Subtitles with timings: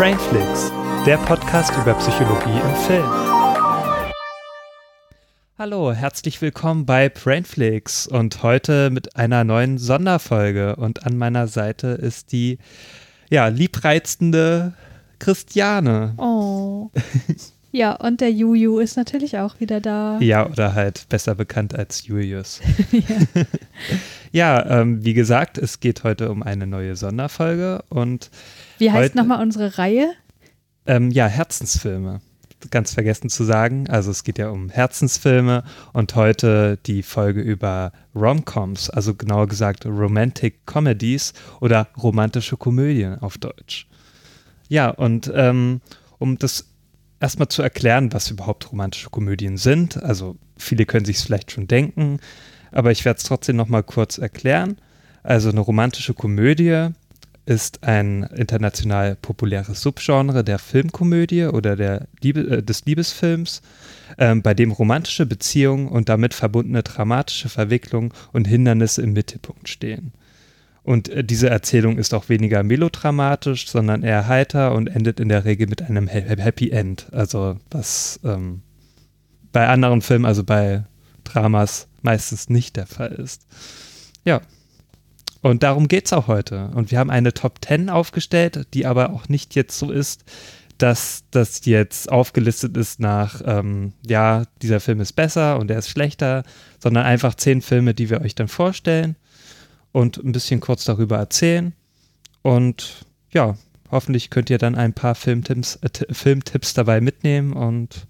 [0.00, 0.72] Brainflix,
[1.04, 3.04] der Podcast über Psychologie im Film.
[5.58, 10.76] Hallo, herzlich willkommen bei Brainflix und heute mit einer neuen Sonderfolge.
[10.76, 12.56] Und an meiner Seite ist die
[13.28, 14.72] ja, liebreizende
[15.18, 16.14] Christiane.
[16.16, 16.90] Oh.
[17.72, 20.18] Ja, und der Juju ist natürlich auch wieder da.
[20.20, 22.60] Ja, oder halt besser bekannt als Julius.
[22.90, 23.44] ja,
[24.32, 28.30] ja ähm, wie gesagt, es geht heute um eine neue Sonderfolge und.
[28.78, 30.10] Wie heißt nochmal unsere Reihe?
[30.86, 32.20] Ähm, ja, Herzensfilme.
[32.70, 33.88] Ganz vergessen zu sagen.
[33.88, 35.62] Also es geht ja um Herzensfilme
[35.92, 43.38] und heute die Folge über Romcoms, also genauer gesagt Romantic Comedies oder romantische Komödien auf
[43.38, 43.86] Deutsch.
[44.68, 45.80] Ja, und ähm,
[46.18, 46.69] um das
[47.20, 50.02] erstmal zu erklären, was überhaupt romantische Komödien sind.
[50.02, 52.18] Also viele können sich es vielleicht schon denken,
[52.72, 54.76] aber ich werde es trotzdem nochmal kurz erklären.
[55.22, 56.88] Also eine romantische Komödie
[57.46, 63.62] ist ein international populäres Subgenre der Filmkomödie oder der Liebe, äh, des Liebesfilms,
[64.18, 70.12] äh, bei dem romantische Beziehungen und damit verbundene dramatische Verwicklungen und Hindernisse im Mittelpunkt stehen.
[70.82, 75.44] Und äh, diese Erzählung ist auch weniger melodramatisch, sondern eher heiter und endet in der
[75.44, 77.06] Regel mit einem Happy End.
[77.12, 78.62] Also was ähm,
[79.52, 80.84] bei anderen Filmen, also bei
[81.24, 83.46] Dramas, meistens nicht der Fall ist.
[84.24, 84.40] Ja.
[85.42, 86.70] Und darum geht es auch heute.
[86.74, 90.24] Und wir haben eine Top 10 aufgestellt, die aber auch nicht jetzt so ist,
[90.76, 95.88] dass das jetzt aufgelistet ist nach, ähm, ja, dieser Film ist besser und der ist
[95.88, 96.42] schlechter,
[96.78, 99.16] sondern einfach zehn Filme, die wir euch dann vorstellen
[99.92, 101.72] und ein bisschen kurz darüber erzählen.
[102.42, 103.56] Und ja,
[103.90, 108.06] hoffentlich könnt ihr dann ein paar Filmtipps, äh, Filmtipps dabei mitnehmen und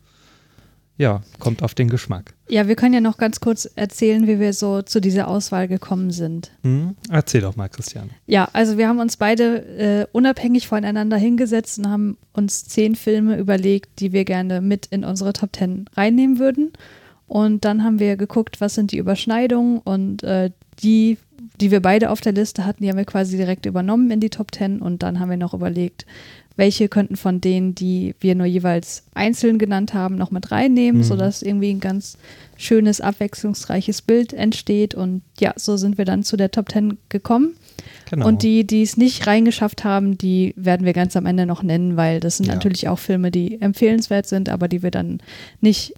[1.01, 2.35] ja, kommt auf den Geschmack.
[2.51, 6.11] Ja, wir können ja noch ganz kurz erzählen, wie wir so zu dieser Auswahl gekommen
[6.11, 6.51] sind.
[6.63, 8.11] Hm, erzähl doch mal, Christian.
[8.27, 13.39] Ja, also wir haben uns beide äh, unabhängig voneinander hingesetzt und haben uns zehn Filme
[13.39, 16.75] überlegt, die wir gerne mit in unsere Top Ten reinnehmen würden.
[17.27, 20.51] Und dann haben wir geguckt, was sind die Überschneidungen und äh,
[20.83, 21.17] die
[21.61, 24.31] die wir beide auf der Liste hatten, die haben wir quasi direkt übernommen in die
[24.31, 26.07] Top 10 und dann haben wir noch überlegt,
[26.57, 31.05] welche könnten von denen, die wir nur jeweils einzeln genannt haben, noch mit reinnehmen, mhm.
[31.05, 32.19] sodass irgendwie ein ganz
[32.59, 34.95] schönes, abwechslungsreiches Bild entsteht.
[34.95, 37.55] Und ja, so sind wir dann zu der Top 10 gekommen.
[38.11, 38.27] Genau.
[38.27, 41.97] Und die, die es nicht reingeschafft haben, die werden wir ganz am Ende noch nennen,
[41.97, 42.55] weil das sind ja.
[42.55, 45.21] natürlich auch Filme, die empfehlenswert sind, aber die wir dann
[45.63, 45.95] nicht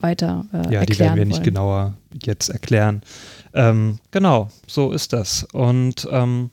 [0.00, 1.28] weiter äh, ja, erklären die werden wir wollen.
[1.28, 3.02] nicht genauer jetzt erklären.
[3.56, 5.44] Ähm, genau, so ist das.
[5.52, 6.50] Und ähm,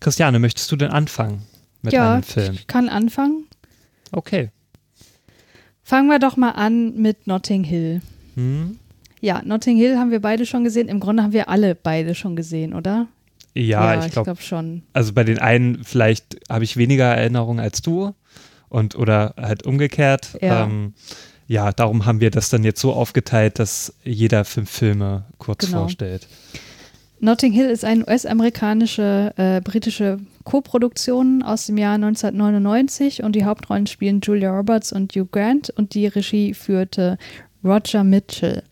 [0.00, 1.42] Christiane, möchtest du denn anfangen
[1.82, 2.54] mit ja, einem Film?
[2.54, 3.46] Ich kann anfangen.
[4.10, 4.50] Okay.
[5.82, 8.00] Fangen wir doch mal an mit Notting Hill.
[8.36, 8.78] Hm?
[9.20, 10.88] Ja, Notting Hill haben wir beide schon gesehen.
[10.88, 13.06] Im Grunde haben wir alle beide schon gesehen, oder?
[13.52, 14.82] Ja, ja ich glaube glaub schon.
[14.94, 18.14] Also bei den einen vielleicht habe ich weniger Erinnerungen als du
[18.70, 20.38] und oder halt umgekehrt.
[20.40, 20.64] Ja.
[20.64, 20.94] Ähm,
[21.46, 25.80] ja, darum haben wir das dann jetzt so aufgeteilt, dass jeder fünf Filme kurz genau.
[25.80, 26.26] vorstellt.
[27.20, 33.86] Notting Hill ist eine US-amerikanische, äh, britische Co-Produktion aus dem Jahr 1999 und die Hauptrollen
[33.86, 37.16] spielen Julia Roberts und Hugh Grant und die Regie führte
[37.64, 38.62] Roger Mitchell.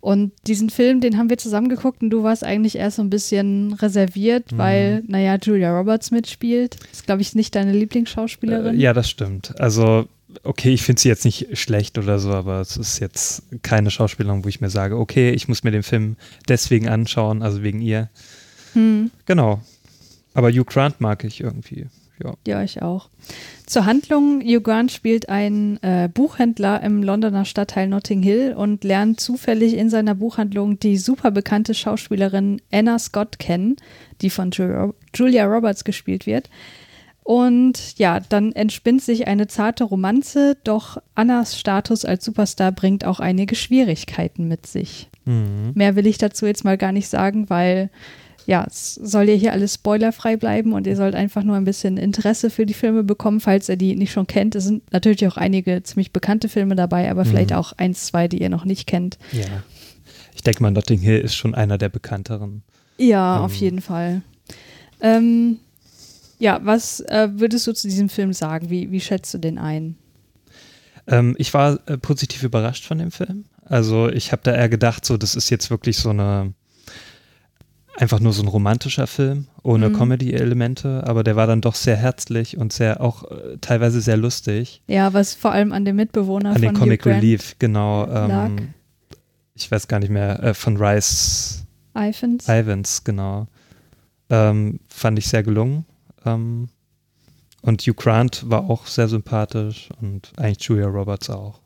[0.00, 3.10] Und diesen Film, den haben wir zusammen geguckt und du warst eigentlich erst so ein
[3.10, 4.58] bisschen reserviert, mhm.
[4.58, 6.76] weil, naja, Julia Roberts mitspielt.
[6.92, 8.76] Ist, glaube ich, nicht deine Lieblingsschauspielerin.
[8.76, 9.58] Äh, ja, das stimmt.
[9.60, 10.06] Also
[10.42, 14.44] okay, ich finde sie jetzt nicht schlecht oder so, aber es ist jetzt keine Schauspielerin,
[14.44, 16.16] wo ich mir sage, okay, ich muss mir den Film
[16.48, 18.08] deswegen anschauen, also wegen ihr.
[18.74, 19.10] Hm.
[19.26, 19.62] Genau.
[20.34, 21.86] Aber Hugh Grant mag ich irgendwie.
[22.22, 22.34] Ja.
[22.46, 23.08] ja, ich auch.
[23.66, 29.20] Zur Handlung, Hugh Grant spielt einen äh, Buchhändler im Londoner Stadtteil Notting Hill und lernt
[29.20, 33.76] zufällig in seiner Buchhandlung die super bekannte Schauspielerin Anna Scott kennen,
[34.20, 34.50] die von
[35.14, 36.50] Julia Roberts gespielt wird.
[37.28, 43.20] Und ja, dann entspinnt sich eine zarte Romanze, doch Annas Status als Superstar bringt auch
[43.20, 45.10] einige Schwierigkeiten mit sich.
[45.26, 45.72] Mhm.
[45.74, 47.90] Mehr will ich dazu jetzt mal gar nicht sagen, weil
[48.46, 51.98] ja, es soll ja hier alles spoilerfrei bleiben und ihr sollt einfach nur ein bisschen
[51.98, 54.54] Interesse für die Filme bekommen, falls ihr die nicht schon kennt.
[54.54, 57.28] Es sind natürlich auch einige ziemlich bekannte Filme dabei, aber mhm.
[57.28, 59.18] vielleicht auch eins, zwei, die ihr noch nicht kennt.
[59.32, 59.64] Ja.
[60.34, 62.62] Ich denke mal, Notting Hill ist schon einer der bekannteren.
[62.96, 63.44] Ja, ähm.
[63.44, 64.22] auf jeden Fall.
[65.02, 65.58] Ähm,
[66.38, 68.70] ja, was äh, würdest du zu diesem Film sagen?
[68.70, 69.96] Wie, wie schätzt du den ein?
[71.06, 73.44] Ähm, ich war äh, positiv überrascht von dem Film.
[73.64, 76.54] Also ich habe da eher gedacht, so das ist jetzt wirklich so eine
[77.96, 79.94] einfach nur so ein romantischer Film ohne mhm.
[79.94, 84.82] Comedy-Elemente, aber der war dann doch sehr herzlich und sehr auch äh, teilweise sehr lustig.
[84.86, 88.06] Ja, was vor allem an dem Mitbewohner an den Comic Relief genau.
[88.06, 88.74] Ähm,
[89.54, 92.46] ich weiß gar nicht mehr äh, von Rice Ivans.
[92.48, 93.48] Ivans genau.
[94.30, 95.84] Ähm, fand ich sehr gelungen.
[96.24, 96.68] Ähm,
[97.62, 101.60] Und Hugh Grant war auch sehr sympathisch und eigentlich Julia Roberts auch.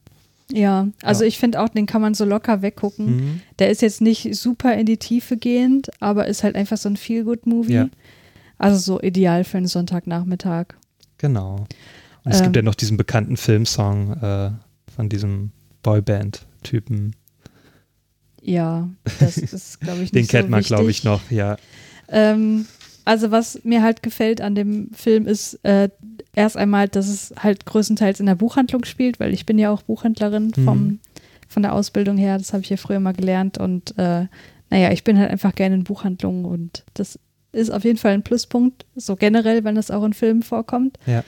[0.50, 1.28] Ja, also Ja.
[1.28, 3.06] ich finde auch, den kann man so locker weggucken.
[3.16, 3.40] Mhm.
[3.58, 6.96] Der ist jetzt nicht super in die Tiefe gehend, aber ist halt einfach so ein
[6.96, 7.72] Feel-Good-Movie.
[7.74, 7.88] Ja.
[8.58, 10.66] Also so ideal für einen Sonntagnachmittag.
[11.18, 11.66] Genau.
[12.24, 12.44] Und es Ähm.
[12.44, 14.50] gibt ja noch diesen bekannten Filmsong äh,
[14.94, 15.52] von diesem
[15.82, 17.14] Boyband-Typen.
[18.40, 18.88] Ja,
[19.20, 21.56] das ist, glaube ich, nicht Den kennt so man, glaube ich, noch, ja.
[22.08, 22.66] Ähm,
[23.04, 25.88] also was mir halt gefällt an dem Film ist äh,
[26.34, 29.82] erst einmal, dass es halt größtenteils in der Buchhandlung spielt, weil ich bin ja auch
[29.82, 30.64] Buchhändlerin Mhm.
[30.64, 30.98] vom,
[31.48, 32.38] von der Ausbildung her.
[32.38, 34.26] Das habe ich ja früher mal gelernt und äh,
[34.70, 37.18] naja, ich bin halt einfach gerne in Buchhandlungen und das
[37.52, 40.98] ist auf jeden Fall ein Pluspunkt, so generell, wenn das auch in Filmen vorkommt.
[41.06, 41.22] Ja.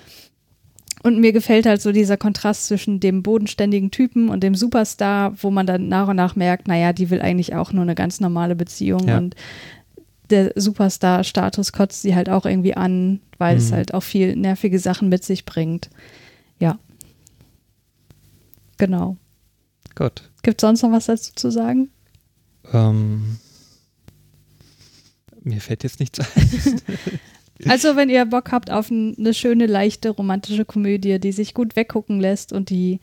[1.03, 5.51] Und mir gefällt halt so dieser Kontrast zwischen dem bodenständigen Typen und dem Superstar, wo
[5.51, 8.57] man dann nach und nach merkt, naja, die will eigentlich auch nur eine ganz normale
[8.57, 9.19] Beziehung Ja.
[9.19, 9.35] und
[10.31, 13.75] der Superstar-Status kotzt sie halt auch irgendwie an, weil es Mhm.
[13.75, 15.91] halt auch viel nervige Sachen mit sich bringt.
[16.59, 16.79] Ja.
[18.79, 19.17] Genau.
[19.95, 20.31] Gut.
[20.43, 21.91] Gibt es sonst noch was dazu zu sagen?
[22.73, 23.39] Ähm,
[25.43, 26.27] mir fällt jetzt nichts ein.
[27.69, 32.19] Also, wenn ihr Bock habt auf eine schöne, leichte, romantische Komödie, die sich gut weggucken
[32.21, 32.99] lässt und die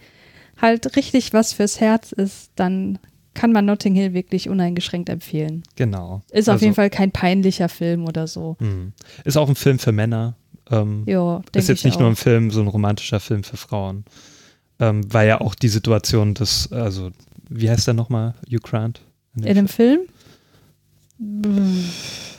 [0.61, 2.99] halt richtig was fürs Herz ist, dann
[3.33, 5.63] kann man Notting Hill wirklich uneingeschränkt empfehlen.
[5.75, 6.21] Genau.
[6.31, 8.57] Ist auf Also, jeden Fall kein peinlicher Film oder so.
[8.59, 8.91] mh.
[9.23, 10.35] Ist auch ein Film für Männer.
[10.69, 12.01] Ähm, Ja, denke ist jetzt ich nicht auch.
[12.01, 14.05] nur ein Film, so ein romantischer Film für Frauen.
[14.79, 17.11] Ähm, weil ja auch die Situation des, also,
[17.49, 19.01] wie heißt der nochmal, Hugh Grant?
[19.35, 19.99] In dem In dem Film?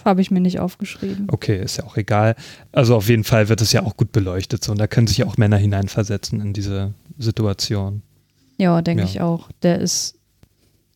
[0.05, 1.29] Habe ich mir nicht aufgeschrieben.
[1.31, 2.35] Okay, ist ja auch egal.
[2.73, 5.23] Also auf jeden Fall wird es ja auch gut beleuchtet so und da können sich
[5.25, 8.03] auch Männer hineinversetzen in diese Situation.
[8.59, 9.09] Ja, denke Ja.
[9.09, 9.49] ich auch.
[9.63, 10.17] Der ist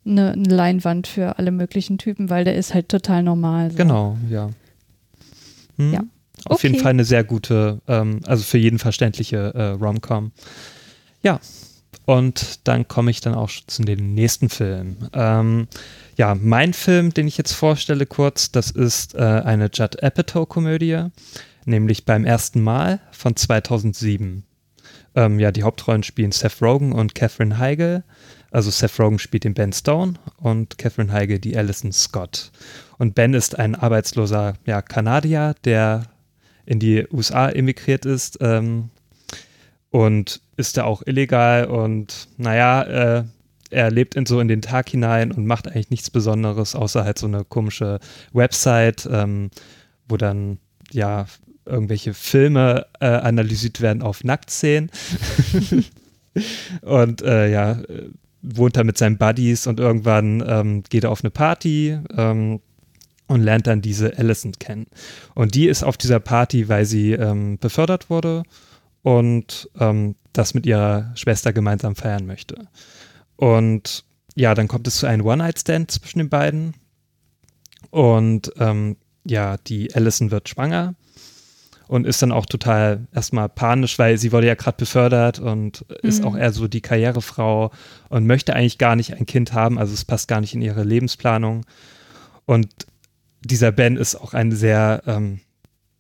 [0.06, 3.70] eine, eine Leinwand für alle möglichen Typen, weil der ist halt total normal.
[3.70, 3.76] So.
[3.76, 4.50] Genau, ja.
[5.76, 5.92] Hm?
[5.92, 6.04] Ja.
[6.44, 6.82] Auf jeden Okay.
[6.82, 10.32] Fall eine sehr gute, ähm, also für jeden verständliche äh, Rom-Com.
[11.22, 11.40] Ja,
[12.04, 14.96] und dann komme ich dann auch zu dem nächsten Film.
[15.12, 15.66] Ähm,
[16.16, 21.06] ja, mein Film, den ich jetzt vorstelle kurz, das ist äh, eine Judd Apatow-Komödie,
[21.64, 24.44] nämlich beim ersten Mal von 2007.
[25.16, 28.04] Ähm, ja, die Hauptrollen spielen Seth Rogen und Catherine Heigl.
[28.50, 32.50] Also Seth Rogen spielt den Ben Stone und Catherine Heigl die Alison Scott.
[32.98, 36.04] Und Ben ist ein arbeitsloser ja, Kanadier, der
[36.64, 38.90] in die USA emigriert ist ähm,
[39.90, 42.82] und ist da auch illegal und naja,
[43.18, 43.24] äh,
[43.70, 47.18] er lebt in so in den Tag hinein und macht eigentlich nichts Besonderes, außer halt
[47.18, 47.98] so eine komische
[48.32, 49.50] Website, ähm,
[50.08, 50.58] wo dann
[50.92, 51.26] ja
[51.64, 54.90] irgendwelche Filme äh, analysiert werden auf Nacktszenen.
[56.82, 58.10] und äh, ja, äh,
[58.46, 62.60] wohnt da mit seinen Buddies und irgendwann ähm, geht er auf eine Party ähm,
[63.26, 64.86] und lernt dann diese Allison kennen.
[65.34, 68.44] Und die ist auf dieser Party, weil sie ähm, befördert wurde
[69.02, 72.68] und ähm, das mit ihrer Schwester gemeinsam feiern möchte.
[73.36, 74.04] Und
[74.34, 76.74] ja, dann kommt es zu einem One-Night-Stand zwischen den beiden.
[77.90, 80.94] Und ähm, ja, die Allison wird schwanger
[81.88, 86.20] und ist dann auch total erstmal panisch, weil sie wurde ja gerade befördert und ist
[86.22, 86.28] Mhm.
[86.28, 87.70] auch eher so die Karrierefrau
[88.08, 90.84] und möchte eigentlich gar nicht ein Kind haben, also es passt gar nicht in ihre
[90.84, 91.64] Lebensplanung.
[92.44, 92.68] Und
[93.44, 95.40] dieser Ben ist auch ein sehr, ähm,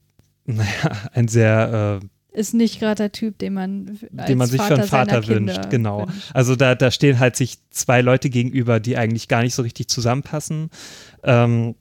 [0.46, 4.74] naja, ein sehr, äh, Ist nicht gerade der Typ, den man, den man sich für
[4.74, 6.06] einen Vater Kinder wünscht, genau.
[6.06, 6.30] wünscht.
[6.34, 9.88] Also da, da stehen halt sich zwei Leute gegenüber, die eigentlich gar nicht so richtig
[9.88, 10.70] zusammenpassen
[11.24, 11.74] ähm,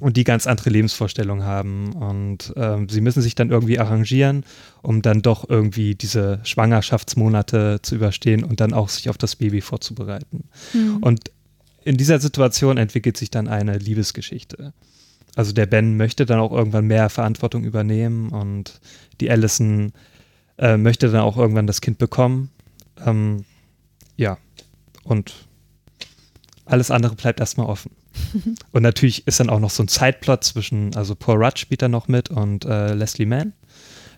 [0.00, 1.92] und die ganz andere Lebensvorstellungen haben.
[1.92, 4.44] Und ähm, sie müssen sich dann irgendwie arrangieren,
[4.82, 9.60] um dann doch irgendwie diese Schwangerschaftsmonate zu überstehen und dann auch sich auf das Baby
[9.60, 10.44] vorzubereiten.
[10.72, 10.98] Hm.
[10.98, 11.30] Und
[11.84, 14.72] in dieser Situation entwickelt sich dann eine Liebesgeschichte.
[15.36, 18.80] Also der Ben möchte dann auch irgendwann mehr Verantwortung übernehmen und
[19.20, 19.92] die Allison
[20.58, 22.50] äh, möchte dann auch irgendwann das Kind bekommen.
[23.04, 23.44] Ähm,
[24.16, 24.38] ja,
[25.02, 25.34] und
[26.64, 27.90] alles andere bleibt erstmal offen.
[28.72, 31.88] und natürlich ist dann auch noch so ein Zeitplot zwischen, also Paul Rudd spielt da
[31.88, 33.52] noch mit und äh, Leslie Mann.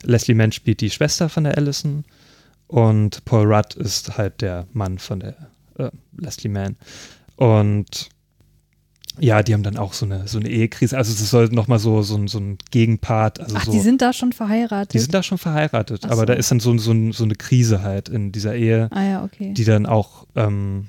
[0.03, 2.05] Leslie Mann spielt die Schwester von der Allison
[2.67, 5.37] und Paul Rudd ist halt der Mann von der
[5.79, 6.77] äh, Leslie Mann.
[7.37, 8.09] Und
[9.19, 10.97] ja, die haben dann auch so eine, so eine Ehekrise.
[10.97, 13.41] Also es soll nochmal so, so, ein- so ein Gegenpart.
[13.41, 14.93] Also Ach, so, die sind da schon verheiratet?
[14.93, 16.25] die sind da schon verheiratet, Ach aber so.
[16.27, 19.55] da ist dann so, so, so eine Krise halt in dieser Ehe, ah ja, okay.
[19.55, 20.89] die dann auch ähm,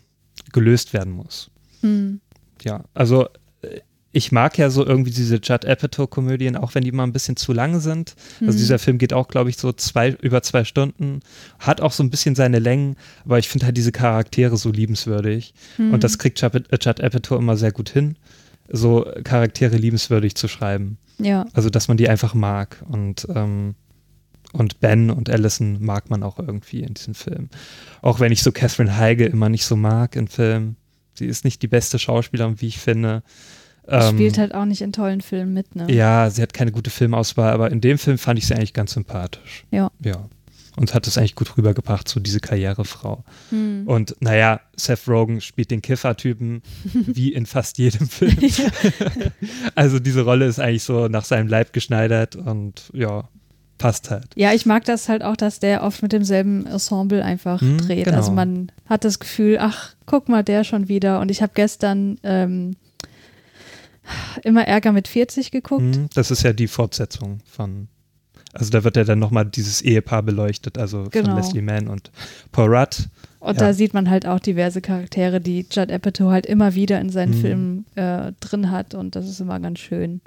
[0.52, 1.52] gelöst werden muss.
[1.82, 2.20] Hm.
[2.64, 3.26] Ja, also
[3.62, 3.82] äh,
[4.14, 7.54] ich mag ja so irgendwie diese Judd Apatow-Komödien, auch wenn die mal ein bisschen zu
[7.54, 8.16] lang sind.
[8.40, 8.58] Also Hm.
[8.58, 11.20] dieser Film geht auch, glaube ich, so zwei, über zwei Stunden,
[11.60, 12.96] hat auch so ein bisschen seine Längen,
[13.26, 15.54] aber ich finde halt diese Charaktere so liebenswürdig.
[15.76, 15.94] Hm.
[15.94, 18.16] Und das kriegt Judd, äh, Judd Apatow immer sehr gut hin,
[18.70, 20.98] so Charaktere liebenswürdig zu schreiben.
[21.20, 22.84] Ja, Also, dass man die einfach mag.
[22.90, 23.76] Und ähm,
[24.54, 27.50] und Ben und Allison mag man auch irgendwie in diesem Film.
[28.02, 30.78] Auch wenn ich so Catherine Heige immer nicht so mag in Filmen.
[31.18, 33.24] Sie ist nicht die beste Schauspielerin, wie ich finde.
[33.88, 35.92] Ähm, spielt halt auch nicht in tollen Filmen mit, ne?
[35.92, 38.94] Ja, sie hat keine gute Filmauswahl, aber in dem Film fand ich sie eigentlich ganz
[38.94, 39.64] sympathisch.
[39.72, 39.92] Ja.
[40.04, 40.28] Ja.
[40.76, 43.24] Und hat es eigentlich gut rübergebracht, so diese Karrierefrau.
[43.50, 43.88] Hm.
[43.88, 46.62] Und naja, Seth Rogen spielt den Kiffer-Typen
[46.94, 48.38] wie in fast jedem Film.
[49.76, 53.28] also diese Rolle ist eigentlich so nach seinem Leib geschneidert und ja,
[53.78, 54.28] passt halt.
[54.36, 58.06] Ja, ich mag das halt auch, dass der oft mit demselben Ensemble einfach hm, dreht.
[58.06, 58.18] Genau.
[58.18, 61.20] Also man hat das Gefühl, ach, guck mal, der schon wieder.
[61.20, 62.76] Und ich habe gestern ähm,
[64.44, 65.96] immer Ärger mit 40 geguckt.
[65.96, 67.88] Hm, das ist ja die Fortsetzung von.
[68.54, 71.30] Also da wird ja dann nochmal dieses Ehepaar beleuchtet, also genau.
[71.30, 72.12] von Leslie Mann und
[72.52, 73.10] Paul Rudd.
[73.40, 73.68] Und ja.
[73.68, 77.34] da sieht man halt auch diverse Charaktere, die Judd Apatow halt immer wieder in seinen
[77.34, 77.42] hm.
[77.42, 80.22] Filmen äh, drin hat und das ist immer ganz schön.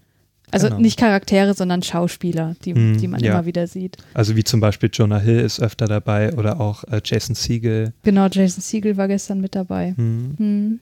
[0.50, 0.80] Also genau.
[0.80, 3.32] nicht Charaktere, sondern Schauspieler, die, mm, die man ja.
[3.32, 3.96] immer wieder sieht.
[4.14, 7.92] Also wie zum Beispiel Jonah Hill ist öfter dabei oder auch äh, Jason Siegel.
[8.02, 9.92] Genau, Jason Siegel war gestern mit dabei.
[9.96, 10.34] Mm.
[10.38, 10.80] Mm.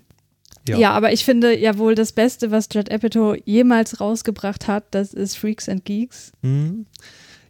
[0.68, 0.78] Ja.
[0.78, 0.90] ja.
[0.92, 5.37] aber ich finde ja wohl das Beste, was Judd Apatow jemals rausgebracht hat, das ist
[5.37, 6.32] Freaks and Geeks.
[6.42, 6.87] Mhm.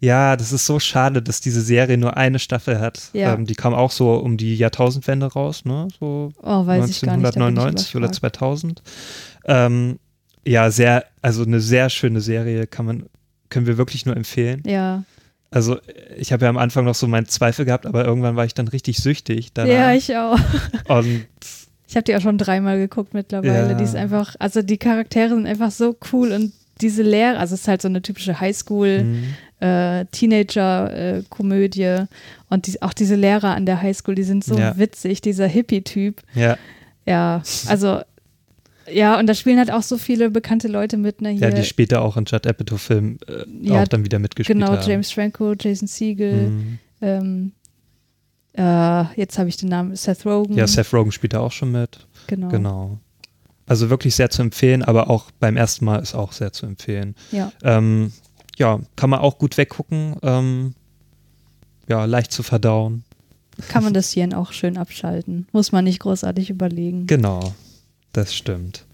[0.00, 3.10] Ja, das ist so schade, dass diese Serie nur eine Staffel hat.
[3.12, 3.34] Ja.
[3.34, 5.88] Ähm, die kam auch so um die Jahrtausendwende raus, ne?
[5.98, 8.82] So oh, weiß 1999 ich oder 2000.
[9.46, 9.98] Ähm,
[10.48, 13.06] ja, sehr, also eine sehr schöne Serie, kann man,
[13.50, 14.62] können wir wirklich nur empfehlen.
[14.66, 15.04] Ja.
[15.50, 15.78] Also
[16.16, 18.68] ich habe ja am Anfang noch so meinen Zweifel gehabt, aber irgendwann war ich dann
[18.68, 19.52] richtig süchtig.
[19.54, 19.72] Danach.
[19.72, 20.38] Ja, ich auch.
[20.88, 21.26] Und
[21.86, 23.70] ich habe die auch schon dreimal geguckt mittlerweile.
[23.70, 23.74] Ja.
[23.74, 26.52] Die ist einfach, also die Charaktere sind einfach so cool und
[26.82, 29.34] diese Lehre, also es ist halt so eine typische Highschool, mhm.
[29.60, 32.06] äh, Teenager-Komödie äh,
[32.50, 34.76] und die, auch diese Lehrer an der Highschool, die sind so ja.
[34.78, 36.22] witzig, dieser Hippie-Typ.
[36.34, 36.56] Ja.
[37.06, 38.02] Ja, also
[38.92, 41.20] ja, und da spielen halt auch so viele bekannte Leute mit.
[41.20, 44.72] Ne, ja, die später auch in Judd Apatow-Filmen äh, ja, auch dann wieder mitgespielt genau,
[44.72, 44.80] haben.
[44.80, 46.50] Genau, James Franco, Jason Siegel.
[46.50, 46.78] Mhm.
[47.00, 47.52] Ähm,
[48.54, 50.54] äh, jetzt habe ich den Namen, Seth Rogen.
[50.54, 52.06] Ja, Seth Rogen spielt da auch schon mit.
[52.26, 52.48] Genau.
[52.48, 52.98] Genau.
[53.66, 57.14] Also wirklich sehr zu empfehlen, aber auch beim ersten Mal ist auch sehr zu empfehlen.
[57.30, 57.52] Ja.
[57.62, 58.12] Ähm,
[58.56, 60.16] ja, kann man auch gut weggucken.
[60.22, 60.74] Ähm,
[61.86, 63.04] ja, leicht zu verdauen.
[63.68, 65.46] Kann man das Hirn auch schön abschalten.
[65.52, 67.06] Muss man nicht großartig überlegen.
[67.06, 67.54] Genau.
[68.18, 68.84] Das stimmt.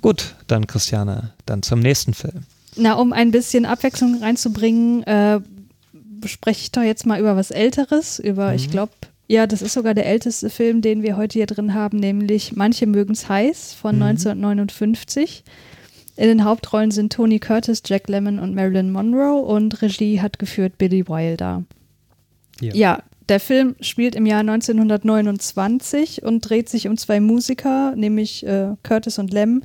[0.00, 2.44] Gut, dann Christiane, dann zum nächsten Film.
[2.76, 5.40] Na, um ein bisschen Abwechslung reinzubringen, äh,
[6.26, 8.54] spreche ich doch jetzt mal über was Älteres, über, mhm.
[8.54, 8.92] ich glaube,
[9.26, 12.86] ja, das ist sogar der älteste Film, den wir heute hier drin haben, nämlich Manche
[12.86, 14.02] mögen's heiß von mhm.
[14.02, 15.42] 1959.
[16.14, 20.78] In den Hauptrollen sind Tony Curtis, Jack Lemmon und Marilyn Monroe und Regie hat geführt
[20.78, 21.64] Billy Wilder.
[22.60, 22.72] Ja.
[22.72, 28.74] ja, der Film spielt im Jahr 1929 und dreht sich um zwei Musiker, nämlich äh,
[28.82, 29.62] Curtis und Lem,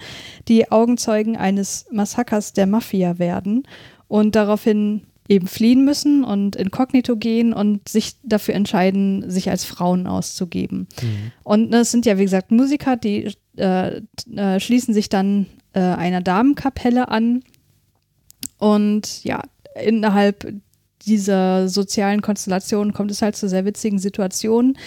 [0.48, 3.64] die Augenzeugen eines Massakers der Mafia werden
[4.08, 10.08] und daraufhin eben fliehen müssen und inkognito gehen und sich dafür entscheiden, sich als Frauen
[10.08, 10.88] auszugeben.
[11.02, 11.32] Mhm.
[11.44, 14.02] Und ne, es sind ja, wie gesagt, Musiker, die äh,
[14.36, 17.44] äh, schließen sich dann äh, einer Damenkapelle an
[18.58, 19.42] und ja,
[19.84, 20.48] innerhalb
[21.08, 24.78] dieser sozialen Konstellation kommt es halt zu sehr witzigen Situationen.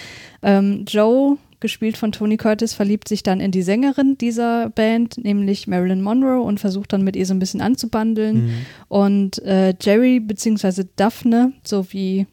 [0.43, 5.67] Ähm, Joe, gespielt von Tony Curtis, verliebt sich dann in die Sängerin dieser Band, nämlich
[5.67, 8.45] Marilyn Monroe, und versucht dann mit ihr so ein bisschen anzubandeln.
[8.45, 8.53] Mhm.
[8.89, 10.85] Und äh, Jerry bzw.
[10.95, 12.25] Daphne, so wie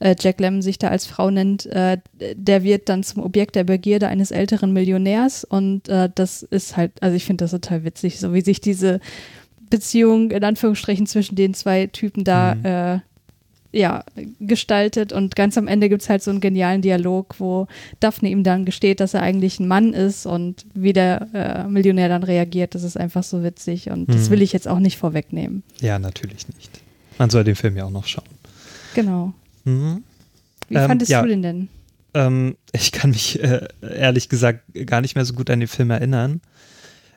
[0.00, 1.98] äh, Jack Lemmon sich da als Frau nennt, äh,
[2.34, 5.44] der wird dann zum Objekt der Begierde eines älteren Millionärs.
[5.44, 9.00] Und äh, das ist halt, also ich finde das total witzig, so wie sich diese
[9.68, 13.02] Beziehung in Anführungsstrichen zwischen den zwei Typen da mhm.
[13.72, 14.04] Ja,
[14.40, 17.68] gestaltet und ganz am Ende gibt es halt so einen genialen Dialog, wo
[18.00, 22.08] Daphne ihm dann gesteht, dass er eigentlich ein Mann ist und wie der äh, Millionär
[22.08, 24.12] dann reagiert, das ist einfach so witzig und mhm.
[24.12, 25.62] das will ich jetzt auch nicht vorwegnehmen.
[25.80, 26.80] Ja, natürlich nicht.
[27.18, 28.24] Man soll den Film ja auch noch schauen.
[28.94, 29.32] Genau.
[29.64, 30.02] Mhm.
[30.68, 31.68] Wie ähm, fandest ja, du den denn?
[32.14, 35.90] Ähm, ich kann mich äh, ehrlich gesagt gar nicht mehr so gut an den Film
[35.90, 36.40] erinnern.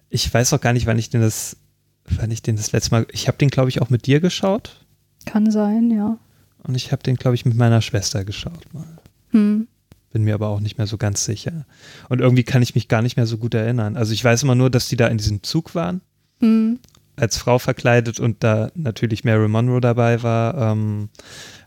[0.10, 1.58] Ich weiß auch gar nicht, wann ich den das,
[2.06, 4.86] wann ich den das letzte Mal, ich habe den glaube ich auch mit dir geschaut.
[5.26, 6.18] Kann sein, ja.
[6.64, 8.88] Und ich habe den, glaube ich, mit meiner Schwester geschaut mal.
[9.32, 9.68] Hm.
[10.12, 11.66] Bin mir aber auch nicht mehr so ganz sicher.
[12.08, 13.98] Und irgendwie kann ich mich gar nicht mehr so gut erinnern.
[13.98, 16.02] Also ich weiß immer nur, dass die da in diesem Zug waren.
[16.40, 16.80] Hm.
[17.16, 20.72] Als Frau verkleidet und da natürlich Mary Monroe dabei war.
[20.72, 21.10] Ähm,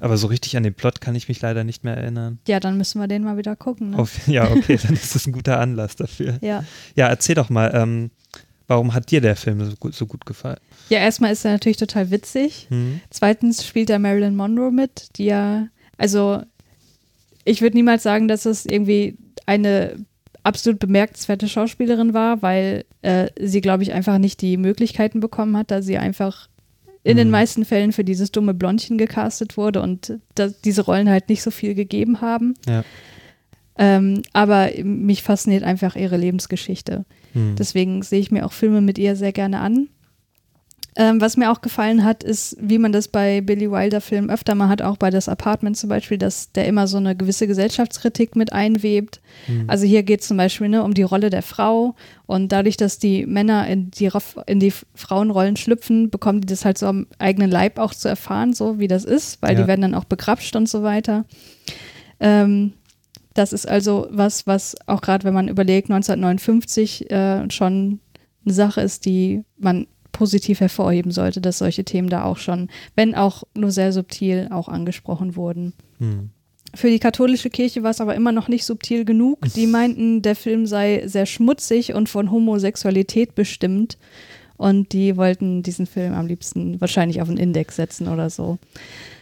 [0.01, 2.39] aber so richtig an den Plot kann ich mich leider nicht mehr erinnern.
[2.49, 3.91] Ja, dann müssen wir den mal wieder gucken.
[3.91, 3.99] Ne?
[3.99, 6.39] Auf, ja, okay, dann ist das ein guter Anlass dafür.
[6.43, 6.65] Ja.
[6.95, 8.11] Ja, erzähl doch mal, ähm,
[8.69, 10.59] warum hat dir der Film so gut, so gut gefallen?
[10.89, 12.67] Ja, erstmal ist er natürlich total witzig.
[12.71, 13.01] Mhm.
[13.11, 15.69] Zweitens spielt da Marilyn Monroe mit, die ja,
[15.99, 16.43] also
[17.45, 19.97] ich würde niemals sagen, dass es irgendwie eine
[20.43, 25.71] absolut bemerkenswerte Schauspielerin war, weil äh, sie, glaube ich, einfach nicht die Möglichkeiten bekommen hat,
[25.71, 26.49] da sie einfach
[27.03, 27.19] in Mhm.
[27.19, 30.19] den meisten Fällen für dieses dumme Blondchen gecastet wurde und
[30.65, 32.55] diese Rollen halt nicht so viel gegeben haben.
[32.67, 32.83] Ja.
[33.79, 37.05] Ähm, aber mich fasziniert einfach ihre Lebensgeschichte.
[37.37, 37.55] Hm.
[37.57, 39.89] Deswegen sehe ich mir auch Filme mit ihr sehr gerne an.
[40.99, 44.71] Ähm, was mir auch gefallen hat, ist, wie man das bei Billy Wilder-Filmen öfter mal
[44.71, 48.55] hat, auch bei Das Apartment zum Beispiel, dass der immer so eine gewisse Gesellschaftskritik mit
[48.55, 49.21] einwebt.
[49.45, 49.65] Hm.
[49.67, 52.99] Also hier geht es zum Beispiel ne, um die Rolle der Frau und dadurch, dass
[52.99, 54.09] die Männer in die,
[54.47, 58.55] in die Frauenrollen schlüpfen, bekommen die das halt so am eigenen Leib auch zu erfahren,
[58.55, 59.61] so wie das ist, weil Ja.
[59.63, 61.27] die werden dann auch begrapscht und so weiter.
[62.21, 62.73] Ähm,
[63.37, 68.01] das ist also was, was auch gerade, wenn man überlegt, 1959 äh, schon
[68.45, 73.15] eine Sache ist, die man positiv hervorheben sollte, dass solche Themen da auch schon, wenn
[73.15, 75.75] auch nur sehr subtil, auch angesprochen wurden.
[75.99, 76.31] Hm.
[76.75, 79.41] Für die katholische Kirche war es aber immer noch nicht subtil genug.
[79.55, 83.99] Die meinten, der Film sei sehr schmutzig und von Homosexualität bestimmt.
[84.57, 88.59] Und die wollten diesen Film am liebsten wahrscheinlich auf einen Index setzen oder so.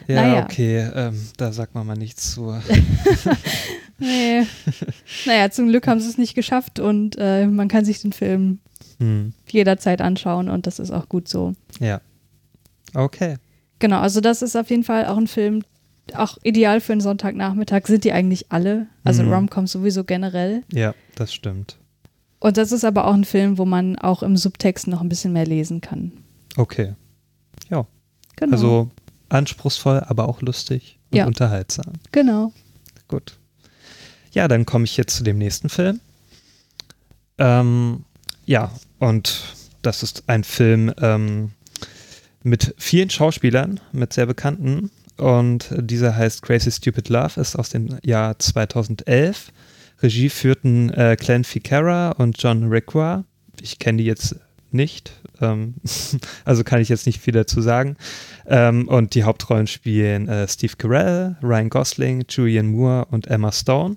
[0.07, 0.45] Ja, Naja.
[0.45, 2.55] okay, ähm, da sagt man mal nichts zu.
[3.99, 4.43] Nee.
[5.25, 8.59] naja, zum Glück haben sie es nicht geschafft und äh, man kann sich den Film
[8.99, 9.33] Hm.
[9.49, 11.53] jederzeit anschauen und das ist auch gut so.
[11.81, 12.01] Ja.
[12.95, 13.37] Okay.
[13.79, 15.63] Genau, also das ist auf jeden Fall auch ein Film,
[16.15, 18.87] auch ideal für einen Sonntagnachmittag sind die eigentlich alle.
[19.05, 19.33] Also Mhm.
[19.33, 20.63] Romcoms sowieso generell.
[20.73, 21.77] Ja, das stimmt.
[22.45, 25.33] Und das ist aber auch ein Film, wo man auch im Subtext noch ein bisschen
[25.33, 26.13] mehr lesen kann.
[26.59, 26.93] Okay.
[27.71, 27.87] Ja.
[28.37, 28.53] Genau.
[28.53, 28.91] Also
[29.31, 31.27] anspruchsvoll, aber auch lustig und Ja.
[31.27, 31.95] unterhaltsam.
[32.13, 32.53] genau.
[33.09, 33.39] Gut.
[34.33, 36.01] Ja, dann komme ich jetzt zu dem nächsten Film.
[37.39, 38.05] Ähm,
[38.45, 39.43] ja, und
[39.81, 41.53] das ist ein Film ähm,
[42.43, 44.91] mit vielen Schauspielern, mit sehr bekannten.
[45.17, 49.51] Und dieser heißt Crazy Stupid Love, ist aus dem Jahr 2011.
[50.05, 53.25] Regie führten äh, Glenn Ficarra und John Requa.
[53.63, 54.37] Ich kenne die jetzt
[54.71, 55.77] nicht, ähm,
[56.45, 57.97] also kann ich jetzt nicht viel dazu sagen.
[58.47, 63.97] Ähm, und die Hauptrollen spielen äh, Steve Carell, Ryan Gosling, Julianne Moore und Emma Stone.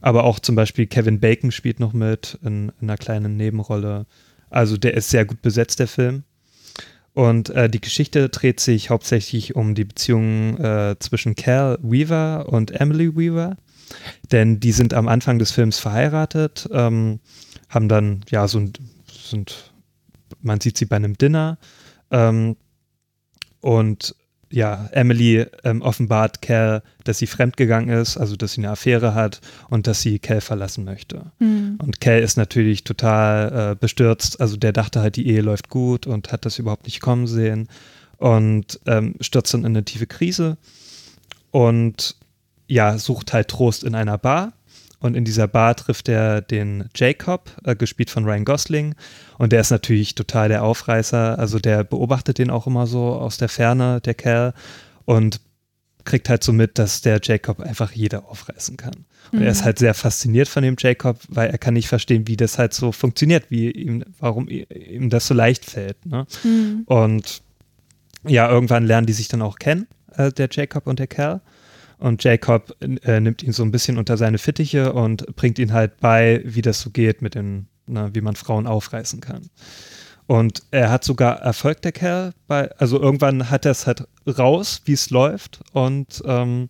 [0.00, 4.06] Aber auch zum Beispiel Kevin Bacon spielt noch mit in, in einer kleinen Nebenrolle.
[4.48, 6.22] Also der ist sehr gut besetzt, der Film.
[7.12, 12.70] Und äh, die Geschichte dreht sich hauptsächlich um die Beziehung äh, zwischen Cal Weaver und
[12.70, 13.56] Emily Weaver.
[14.32, 17.20] Denn die sind am Anfang des Films verheiratet, ähm,
[17.68, 18.72] haben dann, ja, so ein,
[19.12, 19.72] sind,
[20.40, 21.58] man sieht sie bei einem Dinner.
[22.10, 22.56] Ähm,
[23.60, 24.14] und
[24.50, 29.40] ja, Emily ähm, offenbart Cal, dass sie fremdgegangen ist, also dass sie eine Affäre hat
[29.68, 31.32] und dass sie Cal verlassen möchte.
[31.38, 31.78] Hm.
[31.82, 34.40] Und Cal ist natürlich total äh, bestürzt.
[34.40, 37.68] Also der dachte halt, die Ehe läuft gut und hat das überhaupt nicht kommen sehen
[38.18, 40.58] und ähm, stürzt dann in eine tiefe Krise
[41.50, 42.16] und
[42.68, 44.52] ja, sucht halt Trost in einer Bar.
[44.98, 48.94] Und in dieser Bar trifft er den Jacob, äh, gespielt von Ryan Gosling.
[49.38, 51.38] Und der ist natürlich total der Aufreißer.
[51.38, 54.54] Also der beobachtet den auch immer so aus der Ferne, der Kerl.
[55.04, 55.40] Und
[56.04, 59.04] kriegt halt so mit, dass der Jacob einfach jeder aufreißen kann.
[59.32, 59.64] Und er ist Mhm.
[59.64, 62.92] halt sehr fasziniert von dem Jacob, weil er kann nicht verstehen, wie das halt so
[62.92, 66.06] funktioniert, wie ihm, warum ihm das so leicht fällt.
[66.06, 66.26] Ne?
[66.42, 66.82] Hm.
[66.86, 67.42] Und
[68.24, 71.40] ja, irgendwann lernen die sich dann auch kennen, äh, der Jacob und der Kerl.
[71.98, 75.98] Und Jacob äh, nimmt ihn so ein bisschen unter seine Fittiche und bringt ihn halt
[75.98, 79.48] bei, wie das so geht mit den, na, wie man Frauen aufreißen kann.
[80.26, 84.82] Und er hat sogar Erfolg, der Kerl, bei, also irgendwann hat er es halt raus,
[84.84, 86.68] wie es läuft und ähm,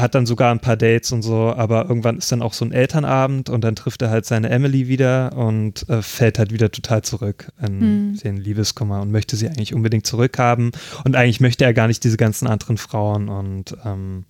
[0.00, 2.72] hat dann sogar ein paar Dates und so, aber irgendwann ist dann auch so ein
[2.72, 7.02] Elternabend und dann trifft er halt seine Emily wieder und äh, fällt halt wieder total
[7.02, 7.78] zurück in
[8.10, 8.16] Mhm.
[8.18, 10.72] den Liebeskummer und möchte sie eigentlich unbedingt zurückhaben.
[11.04, 14.24] Und eigentlich möchte er gar nicht diese ganzen anderen Frauen und ähm,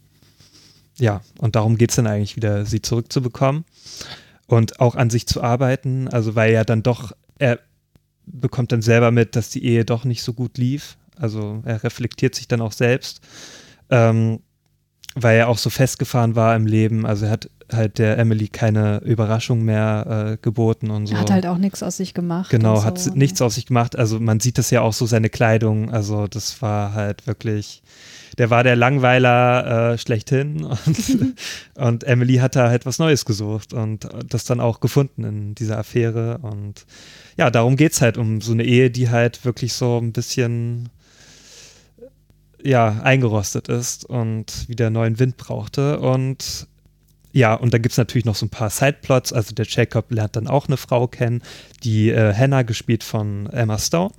[0.98, 3.64] ja, und darum geht es dann eigentlich wieder, sie zurückzubekommen
[4.46, 7.59] und auch an sich zu arbeiten, also weil er dann doch, er
[8.26, 12.35] bekommt dann selber mit, dass die Ehe doch nicht so gut lief, also er reflektiert
[12.35, 13.20] sich dann auch selbst,
[13.90, 14.40] ähm,
[15.14, 18.98] weil er auch so festgefahren war im Leben, also er hat halt der Emily keine
[18.98, 21.16] Überraschung mehr äh, geboten und so.
[21.16, 22.50] Hat halt auch nichts aus sich gemacht.
[22.50, 23.12] Genau, hat so.
[23.12, 23.96] nichts aus sich gemacht.
[23.96, 25.90] Also man sieht das ja auch so, seine Kleidung.
[25.90, 27.82] Also das war halt wirklich,
[28.38, 31.34] der war der Langweiler äh, schlechthin und,
[31.76, 35.78] und Emily hat da halt was Neues gesucht und das dann auch gefunden in dieser
[35.78, 36.38] Affäre.
[36.42, 36.86] Und
[37.36, 40.88] ja, darum geht es halt um so eine Ehe, die halt wirklich so ein bisschen
[42.62, 46.00] ja, eingerostet ist und wieder neuen Wind brauchte.
[46.00, 46.66] Und
[47.32, 49.32] ja, und da gibt es natürlich noch so ein paar Sideplots.
[49.32, 51.42] Also der Jacob lernt dann auch eine Frau kennen,
[51.84, 54.12] die äh, Hannah gespielt von Emma Stone.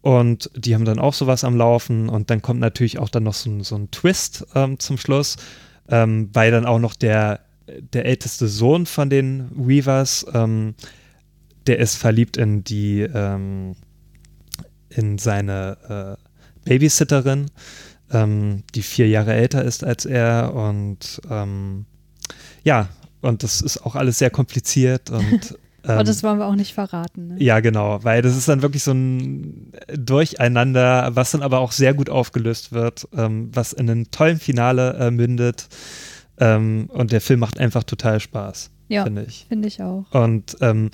[0.00, 2.08] Und die haben dann auch sowas am Laufen.
[2.08, 5.36] Und dann kommt natürlich auch dann noch so, ein- so ein Twist ähm, zum Schluss,
[5.88, 7.40] ähm, weil dann auch noch der,
[7.92, 10.74] der älteste Sohn von den Weavers, ähm,
[11.66, 13.76] der ist verliebt in die, ähm,
[14.90, 16.23] in seine äh,
[16.64, 17.46] Babysitterin,
[18.12, 21.86] ähm, die vier Jahre älter ist als er und ähm,
[22.62, 22.88] ja,
[23.20, 27.28] und das ist auch alles sehr kompliziert und aber das wollen wir auch nicht verraten.
[27.28, 27.36] Ne?
[27.38, 31.94] Ja, genau, weil das ist dann wirklich so ein Durcheinander, was dann aber auch sehr
[31.94, 35.68] gut aufgelöst wird, ähm, was in einem tollen Finale äh, mündet.
[36.38, 39.46] Ähm, und der Film macht einfach total Spaß, ja, finde ich.
[39.48, 40.04] Finde ich auch.
[40.10, 40.90] Und ähm,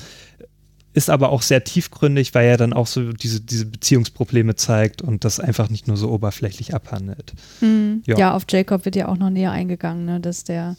[0.92, 5.24] ist aber auch sehr tiefgründig, weil er dann auch so diese, diese Beziehungsprobleme zeigt und
[5.24, 7.33] das einfach nicht nur so oberflächlich abhandelt.
[7.61, 8.03] Mhm.
[8.07, 8.18] Ja.
[8.18, 8.35] ja.
[8.35, 10.20] auf Jacob wird ja auch noch näher eingegangen, ne?
[10.20, 10.76] dass der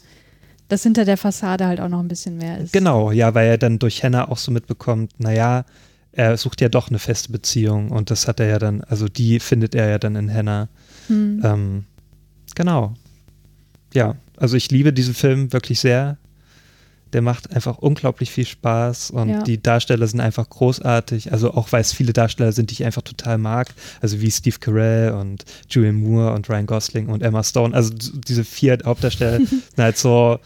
[0.68, 2.72] dass hinter der Fassade halt auch noch ein bisschen mehr ist.
[2.72, 5.66] Genau, ja, weil er dann durch Hannah auch so mitbekommt, naja,
[6.12, 9.38] er sucht ja doch eine feste Beziehung und das hat er ja dann, also die
[9.38, 10.68] findet er ja dann in Hannah.
[11.08, 11.42] Hm.
[11.44, 11.84] Ähm,
[12.54, 12.94] genau.
[13.92, 16.16] Ja, also ich liebe diesen Film wirklich sehr.
[17.12, 19.42] Der macht einfach unglaublich viel Spaß und ja.
[19.42, 21.32] die Darsteller sind einfach großartig.
[21.32, 23.74] Also auch weil es viele Darsteller sind, die ich einfach total mag.
[24.00, 27.74] Also wie Steve Carell und Julian Moore und Ryan Gosling und Emma Stone.
[27.74, 30.38] Also diese vier Hauptdarsteller sind halt so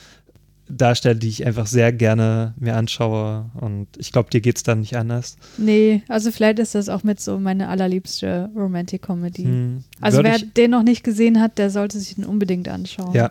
[0.69, 3.51] Darsteller, die ich einfach sehr gerne mir anschaue.
[3.55, 5.37] Und ich glaube, dir geht es dann nicht anders.
[5.59, 9.45] Nee, also vielleicht ist das auch mit so meine allerliebste Romantic Comedy.
[9.45, 9.85] Hm.
[10.01, 13.15] Also Würde wer den noch nicht gesehen hat, der sollte sich den unbedingt anschauen.
[13.15, 13.31] Ja.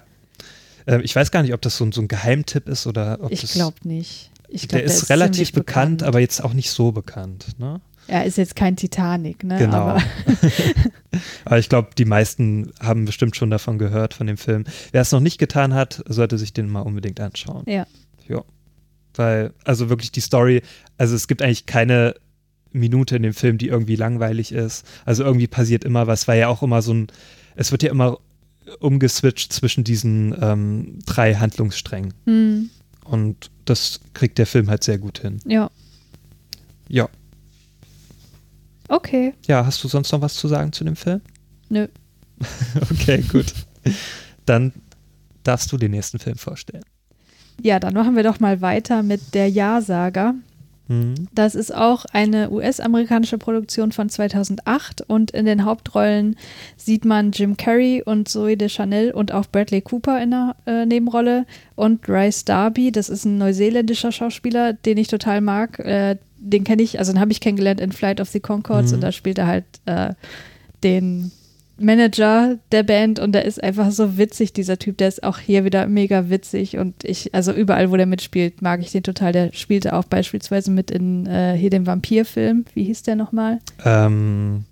[0.86, 3.52] Äh, ich weiß gar nicht, ob das so, so ein Geheimtipp ist oder ob Ich
[3.52, 4.32] glaube nicht.
[4.48, 7.48] Ich glaub, der, der, ist, ist relativ bekannt, bekannt, aber jetzt auch nicht so bekannt.
[7.58, 7.82] Ne?
[8.08, 9.58] Er ist jetzt kein Titanic, ne?
[9.58, 9.78] Genau.
[9.78, 10.04] Aber,
[11.45, 14.65] Aber ich glaube, die meisten haben bestimmt schon davon gehört, von dem Film.
[14.91, 17.63] Wer es noch nicht getan hat, sollte sich den mal unbedingt anschauen.
[17.67, 17.88] Ja.
[18.28, 18.43] Ja.
[19.15, 20.62] Weil, also wirklich die Story,
[20.98, 22.15] also es gibt eigentlich keine
[22.71, 24.86] Minute in dem Film, die irgendwie langweilig ist.
[25.06, 27.08] Also irgendwie passiert immer was, weil ja auch immer so ein,
[27.56, 28.19] es wird ja immer
[28.80, 32.13] umgeswitcht zwischen diesen ähm, drei Handlungssträngen.
[32.25, 32.69] Mhm.
[33.04, 35.39] Und das kriegt der Film halt sehr gut hin.
[35.45, 35.69] Ja.
[36.88, 37.10] Ja.
[38.88, 39.34] Okay.
[39.47, 41.21] Ja, hast du sonst noch was zu sagen zu dem Film?
[41.69, 41.88] Nö.
[42.91, 43.54] okay, gut.
[44.45, 44.73] Dann
[45.43, 46.84] darfst du den nächsten Film vorstellen.
[47.62, 50.36] Ja, dann machen wir doch mal weiter mit Der Ja-Sager.
[50.88, 51.28] Mhm.
[51.34, 56.36] Das ist auch eine US-amerikanische Produktion von 2008 und in den Hauptrollen
[56.78, 60.86] sieht man Jim Carrey und Zoe de Chanel und auch Bradley Cooper in der äh,
[60.86, 61.45] Nebenrolle
[61.76, 65.80] und Rice Darby, das ist ein neuseeländischer Schauspieler, den ich total mag.
[65.80, 68.95] Äh, den kenne ich, also den habe ich kennengelernt in Flight of the Concords mhm.
[68.95, 70.13] und da spielt er halt äh,
[70.84, 71.32] den
[71.77, 74.97] Manager der Band und der ist einfach so witzig, dieser Typ.
[74.97, 78.81] Der ist auch hier wieder mega witzig und ich, also überall, wo der mitspielt, mag
[78.81, 79.31] ich den total.
[79.33, 82.65] Der spielte auch beispielsweise mit in äh, hier dem Vampirfilm.
[82.73, 83.59] Wie hieß der nochmal?
[83.83, 84.65] Ähm.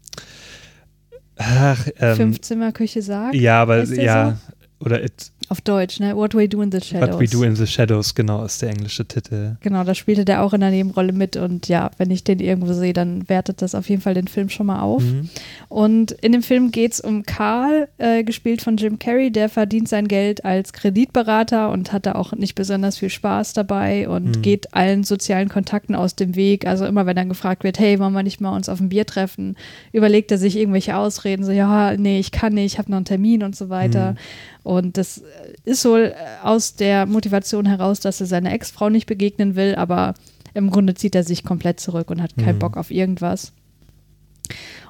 [1.38, 3.36] Ach, ähm, Fünfzimmerküche sagt.
[3.36, 4.38] Ja, aber ja,
[4.80, 4.86] so?
[4.86, 6.16] oder it, auf Deutsch, ne?
[6.16, 7.14] What We Do in the Shadows.
[7.14, 9.56] What We Do in the Shadows, genau, ist der englische Titel.
[9.62, 12.74] Genau, da spielte der auch in der Nebenrolle mit und ja, wenn ich den irgendwo
[12.74, 15.04] sehe, dann wertet das auf jeden Fall den Film schon mal auf.
[15.04, 15.30] Mhm.
[15.70, 19.88] Und in dem Film geht es um Carl, äh, gespielt von Jim Carrey, der verdient
[19.88, 24.42] sein Geld als Kreditberater und hat da auch nicht besonders viel Spaß dabei und mhm.
[24.42, 26.66] geht allen sozialen Kontakten aus dem Weg.
[26.66, 29.06] Also immer, wenn dann gefragt wird, hey, wollen wir nicht mal uns auf ein Bier
[29.06, 29.56] treffen,
[29.92, 33.06] überlegt er sich irgendwelche Ausreden, so, ja, nee, ich kann nicht, ich habe noch einen
[33.06, 34.14] Termin und so weiter.
[34.14, 34.18] Mhm.
[34.64, 35.22] Und das
[35.64, 40.14] ist wohl aus der Motivation heraus, dass er seiner Ex-Frau nicht begegnen will, aber
[40.54, 42.60] im Grunde zieht er sich komplett zurück und hat keinen mhm.
[42.60, 43.54] Bock auf irgendwas.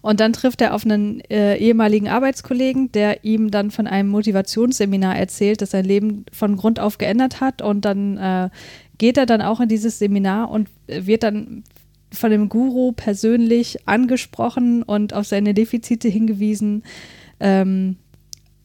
[0.02, 5.18] Und dann trifft er auf einen äh, ehemaligen Arbeitskollegen, der ihm dann von einem Motivationsseminar
[5.18, 7.62] erzählt, das sein Leben von Grund auf geändert hat.
[7.62, 8.50] Und dann äh,
[8.98, 11.64] geht er dann auch in dieses Seminar und wird dann
[12.12, 16.84] von dem Guru persönlich angesprochen und auf seine Defizite hingewiesen.
[17.40, 17.96] Ähm,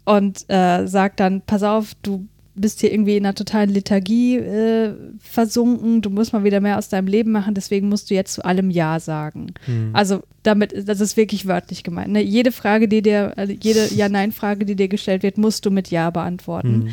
[0.09, 4.94] und äh, sagt dann, pass auf, du bist hier irgendwie in einer totalen Lethargie äh,
[5.21, 8.44] versunken, du musst mal wieder mehr aus deinem Leben machen, deswegen musst du jetzt zu
[8.44, 9.53] allem Ja sagen.
[9.66, 9.90] Mhm.
[9.92, 12.11] Also damit, das ist wirklich wörtlich gemeint.
[12.11, 12.23] Ne?
[12.23, 16.11] Jede Frage, die dir, also jede Ja-Nein-Frage, die dir gestellt wird, musst du mit Ja
[16.11, 16.79] beantworten.
[16.79, 16.88] Mhm.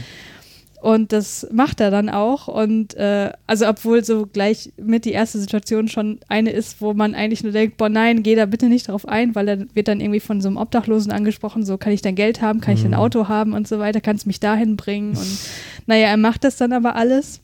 [0.85, 2.47] Und das macht er dann auch.
[2.47, 7.15] Und äh, also, obwohl so gleich mit die erste Situation schon eine ist, wo man
[7.15, 9.99] eigentlich nur denkt, boah, nein, geh da bitte nicht drauf ein, weil er wird dann
[9.99, 12.91] irgendwie von so einem Obdachlosen angesprochen, so kann ich dein Geld haben, kann ich ein
[12.91, 12.97] mhm.
[12.97, 15.17] Auto haben und so weiter, kannst mich dahin bringen.
[15.17, 15.39] Und
[15.87, 17.41] naja, er macht das dann aber alles.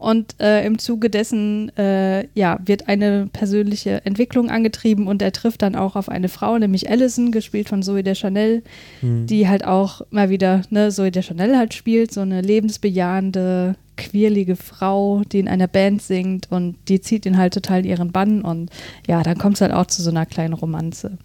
[0.00, 5.60] Und äh, im Zuge dessen äh, ja, wird eine persönliche Entwicklung angetrieben und er trifft
[5.60, 8.62] dann auch auf eine Frau, nämlich Allison, gespielt von Zoe de Chanel,
[9.02, 9.26] mhm.
[9.26, 14.56] die halt auch mal wieder, ne, Zoe de Chanel halt spielt, so eine lebensbejahende, quirlige
[14.56, 18.40] Frau, die in einer Band singt und die zieht ihn halt total in ihren Bann
[18.40, 18.70] und
[19.06, 21.18] ja, dann kommt es halt auch zu so einer kleinen Romanze.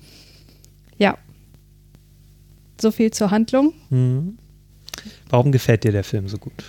[0.98, 1.18] Ja.
[2.82, 3.72] So viel zur Handlung.
[3.90, 4.38] Mhm.
[5.30, 6.62] Warum gefällt dir der Film so gut?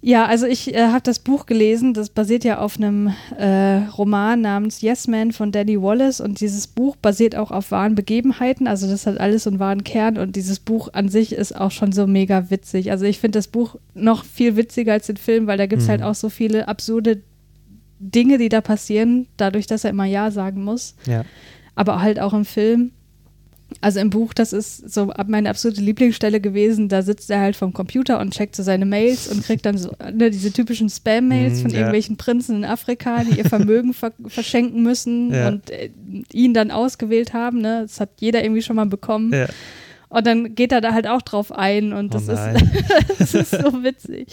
[0.00, 4.40] Ja, also ich äh, habe das Buch gelesen, das basiert ja auf einem äh, Roman
[4.40, 8.88] namens Yes Man von Danny Wallace und dieses Buch basiert auch auf wahren Begebenheiten, also
[8.88, 12.06] das hat alles einen wahren Kern und dieses Buch an sich ist auch schon so
[12.06, 12.92] mega witzig.
[12.92, 15.88] Also ich finde das Buch noch viel witziger als den Film, weil da gibt es
[15.88, 16.06] halt Mhm.
[16.06, 17.20] auch so viele absurde
[17.98, 21.24] Dinge, die da passieren, dadurch, dass er immer Ja sagen muss, Ja.
[21.74, 22.92] aber halt auch im Film.
[23.82, 26.88] Also im Buch, das ist so meine absolute Lieblingsstelle gewesen.
[26.88, 29.90] Da sitzt er halt vom Computer und checkt so seine Mails und kriegt dann so
[30.12, 31.76] ne, diese typischen Spam-Mails Mhm, von ja.
[31.78, 35.48] irgendwelchen Prinzen in Afrika, die ihr Vermögen ver verschenken müssen Ja.
[35.48, 35.90] und äh,
[36.32, 37.60] ihn dann ausgewählt haben.
[37.60, 37.82] Ne?
[37.82, 39.32] Das hat jeder irgendwie schon mal bekommen.
[39.34, 39.46] Ja.
[40.10, 42.70] Und dann geht er da halt auch drauf ein und Oh das, ist, nein.
[43.18, 44.28] das ist so witzig.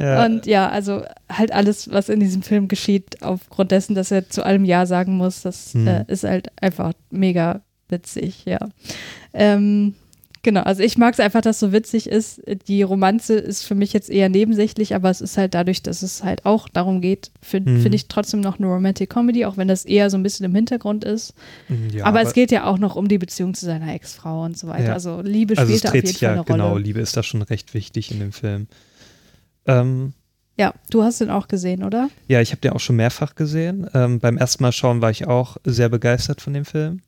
[0.00, 0.24] Ja.
[0.24, 4.44] Und ja, also halt alles, was in diesem Film geschieht, aufgrund dessen, dass er zu
[4.44, 5.88] allem Ja sagen muss, das Mhm.
[5.88, 8.58] äh, ist halt einfach mega witzig, ja.
[9.32, 9.94] Ähm,
[10.42, 12.40] genau, also ich mag es einfach, dass es so witzig ist.
[12.68, 16.22] Die Romanze ist für mich jetzt eher nebensächlich, aber es ist halt dadurch, dass es
[16.22, 17.82] halt auch darum geht, finde Mhm.
[17.82, 20.54] find ich trotzdem noch eine Romantic Comedy, auch wenn das eher so ein bisschen im
[20.54, 21.34] Hintergrund ist.
[21.92, 24.68] ja, aber, es geht ja auch noch um die Beziehung zu seiner Ex-Frau und so
[24.68, 24.84] weiter.
[24.88, 24.92] Ja.
[24.94, 26.52] Also Liebe also spielt da auf jeden Fall ja, eine Rolle.
[26.52, 28.66] genau, Liebe ist da schon recht wichtig in dem Film.
[29.66, 30.12] Ähm,
[30.58, 32.08] Ja, du hast den auch gesehen, oder?
[32.28, 33.86] Ja, ich habe den auch schon mehrfach gesehen.
[33.94, 37.02] Ähm, beim ersten Mal schauen war ich auch sehr begeistert von dem Film.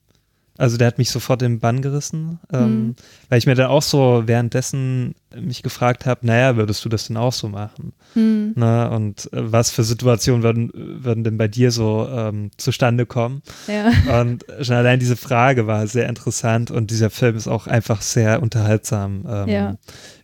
[0.59, 2.94] Also der hat mich sofort in den Bann gerissen, ähm, Mhm.
[3.31, 7.16] weil ich mir dann auch so währenddessen mich gefragt habe, naja, würdest du das denn
[7.16, 7.92] auch so machen?
[8.14, 8.53] Hm.
[8.57, 8.90] Ne?
[8.90, 13.42] Und äh, was für Situationen würden, würden denn bei dir so ähm, zustande kommen?
[13.66, 13.92] Ja.
[14.21, 18.42] Und schon allein diese Frage war sehr interessant und dieser Film ist auch einfach sehr
[18.42, 19.77] unterhaltsam ähm, Ja.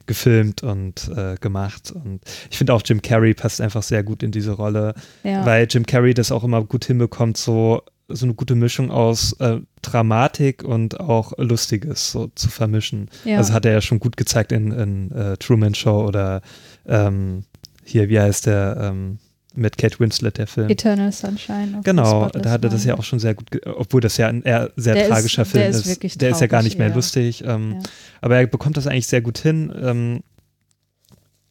[0.07, 1.93] gefilmt und äh, gemacht.
[1.93, 2.21] Und
[2.51, 5.45] ich finde auch Jim Carrey passt einfach sehr gut in diese Rolle, ja.
[5.47, 9.61] weil Jim Carrey das auch immer gut hinbekommt, so, so eine gute Mischung aus äh,
[9.83, 13.09] Dramatik und auch Lustiges so zu vermischen.
[13.25, 13.39] ja.
[13.39, 16.43] Also hat er ja schon gut gezeigt in, in äh, Truman Show oder
[16.87, 17.45] ähm,
[17.85, 19.19] hier, wie heißt der, ähm,
[19.57, 20.69] mit Kate Winslet, der Film.
[20.69, 21.81] Eternal Sunshine.
[21.85, 24.71] Genau, da hat er das ja auch schon sehr gut, obwohl das ja ein eher
[24.75, 26.21] sehr Der ist- tragischer Film der ist ist.
[26.21, 26.95] der ist ja gar traurig nicht mehr eher.
[26.95, 27.45] lustig.
[27.47, 27.79] Ähm, Ja.
[28.21, 30.23] Aber er bekommt das eigentlich sehr gut hin.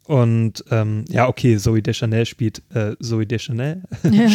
[0.05, 3.83] Und ähm, ja, okay, Zoe Deschanel spielt äh, Zoe Deschanel.
[4.03, 4.27] Ja.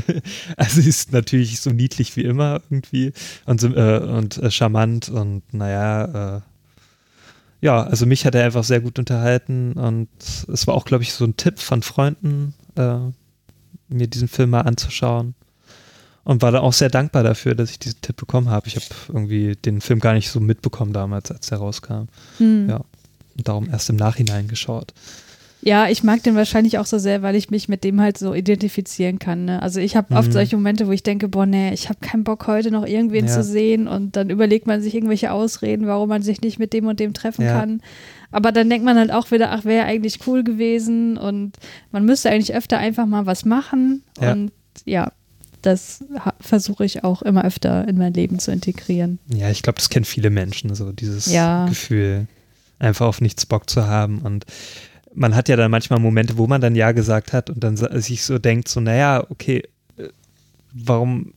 [0.56, 3.12] also sie ist natürlich so niedlich wie immer irgendwie
[3.44, 6.40] und, äh, und äh, charmant und naja, äh,
[7.60, 11.12] ja, also mich hat er einfach sehr gut unterhalten und es war auch, glaube ich,
[11.12, 12.98] so ein Tipp von Freunden, äh,
[13.88, 15.34] mir diesen Film mal anzuschauen.
[16.22, 18.68] Und war dann auch sehr dankbar dafür, dass ich diesen Tipp bekommen habe.
[18.68, 22.08] Ich habe irgendwie den Film gar nicht so mitbekommen damals, als er rauskam.
[22.36, 22.68] Hm.
[22.68, 22.84] Ja.
[23.38, 24.92] Und darum erst im Nachhinein geschaut.
[25.60, 28.32] Ja, ich mag den wahrscheinlich auch so sehr, weil ich mich mit dem halt so
[28.32, 29.44] identifizieren kann.
[29.44, 29.60] Ne?
[29.60, 30.32] Also ich habe oft Mhm.
[30.32, 33.32] solche Momente, wo ich denke, boah, nee, ich habe keinen Bock heute noch irgendwen Ja.
[33.32, 36.86] zu sehen und dann überlegt man sich irgendwelche Ausreden, warum man sich nicht mit dem
[36.86, 37.58] und dem treffen Ja.
[37.58, 37.80] kann.
[38.30, 41.56] Aber dann denkt man halt auch wieder, ach, wäre eigentlich cool gewesen und
[41.90, 44.32] man müsste eigentlich öfter einfach mal was machen Ja.
[44.32, 44.52] und
[44.84, 45.10] ja,
[45.62, 46.04] das
[46.38, 49.18] versuche ich auch immer öfter in mein Leben zu integrieren.
[49.34, 51.66] Ja, ich glaube, das kennen viele Menschen, so dieses Ja.
[51.66, 52.28] Gefühl,
[52.78, 54.20] einfach auf nichts Bock zu haben.
[54.20, 54.44] Und
[55.14, 58.24] man hat ja dann manchmal Momente, wo man dann Ja gesagt hat und dann sich
[58.24, 59.62] so denkt, so, naja, okay,
[59.96, 60.08] äh,
[60.72, 61.32] warum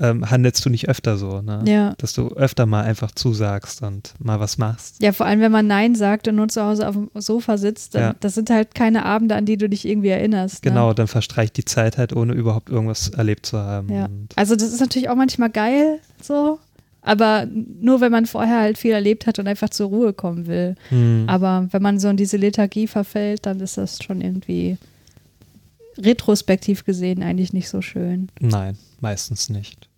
[0.00, 1.62] ähm, handelst du nicht öfter so, ne?
[1.66, 1.94] Ja.
[1.98, 5.02] Dass du öfter mal einfach zusagst und mal was machst.
[5.02, 7.96] Ja, vor allem, wenn man Nein sagt und nur zu Hause auf dem Sofa sitzt,
[7.96, 8.14] dann, Ja.
[8.20, 10.64] das sind halt keine Abende, an die du dich irgendwie erinnerst.
[10.64, 10.70] Ne?
[10.70, 13.92] Genau, dann verstreicht die Zeit halt, ohne überhaupt irgendwas erlebt zu haben.
[13.92, 14.08] Ja.
[14.36, 16.60] Also das ist natürlich auch manchmal geil, so,
[17.02, 20.74] aber nur wenn man vorher halt viel erlebt hat und einfach zur Ruhe kommen will.
[20.88, 24.76] hm, Aber wenn man so in diese Lethargie verfällt, dann ist das schon irgendwie
[25.96, 28.28] retrospektiv gesehen eigentlich nicht so schön.
[28.40, 29.88] nein, meistens nicht.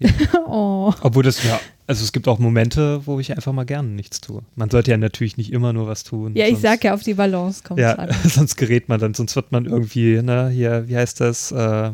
[0.46, 0.94] oh.
[1.02, 4.40] Obwohl das, ja, also es gibt auch Momente, wo ich einfach mal gerne nichts tue.
[4.54, 6.34] Man sollte ja natürlich nicht immer nur was tun.
[6.36, 8.08] Ja, ich sag ja, auf die Balance kommt Ja, an.
[8.24, 11.52] sonst gerät man dann, sonst wird man irgendwie, ne, hier, wie heißt das?
[11.52, 11.90] Äh,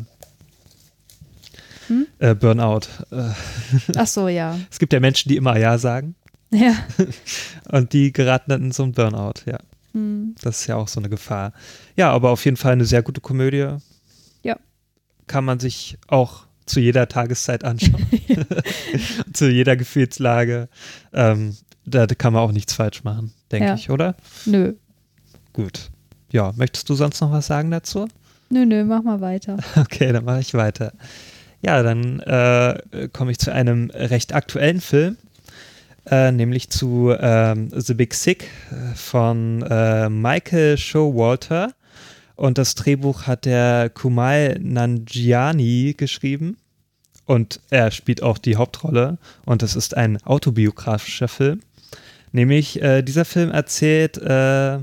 [1.87, 2.07] Hm?
[2.19, 2.81] äh, Burnout.
[3.11, 3.29] Äh,
[3.95, 4.57] Ach so, ja.
[4.71, 6.15] es gibt ja Menschen, die immer Ja sagen
[6.51, 6.73] Ja.
[7.71, 9.57] und die geraten dann in so einen Burnout, ja.
[9.93, 10.35] Hm.
[10.41, 11.53] Das ist ja auch so eine Gefahr.
[11.95, 13.67] Ja, aber auf jeden Fall eine sehr gute Komödie.
[14.43, 14.57] Ja.
[15.27, 18.05] Kann man sich auch zu jeder Tageszeit anschauen.
[19.33, 20.67] zu jeder Gefühlslage.
[21.13, 23.75] Ähm, da kann man auch nichts falsch machen, denke Ja.
[23.75, 24.15] ich, oder?
[24.45, 24.73] Nö.
[25.53, 25.89] Gut.
[26.31, 28.07] Ja, möchtest du sonst noch was sagen dazu?
[28.49, 29.57] Nö, nö, mach mal weiter.
[29.77, 30.91] Okay, dann mache ich weiter.
[31.67, 35.17] Ja, dann äh, komme ich zu einem recht aktuellen Film,
[36.09, 38.49] äh, nämlich zu ähm, The Big Sick
[38.95, 41.73] von äh, Michael Showalter.
[42.37, 46.55] Und das Drehbuch hat der Kumail Nanjiani geschrieben.
[47.25, 49.17] Und er spielt auch die Hauptrolle.
[49.43, 51.59] Und es ist ein autobiografischer Film.
[52.31, 54.77] Nämlich, äh, dieser Film erzählt äh,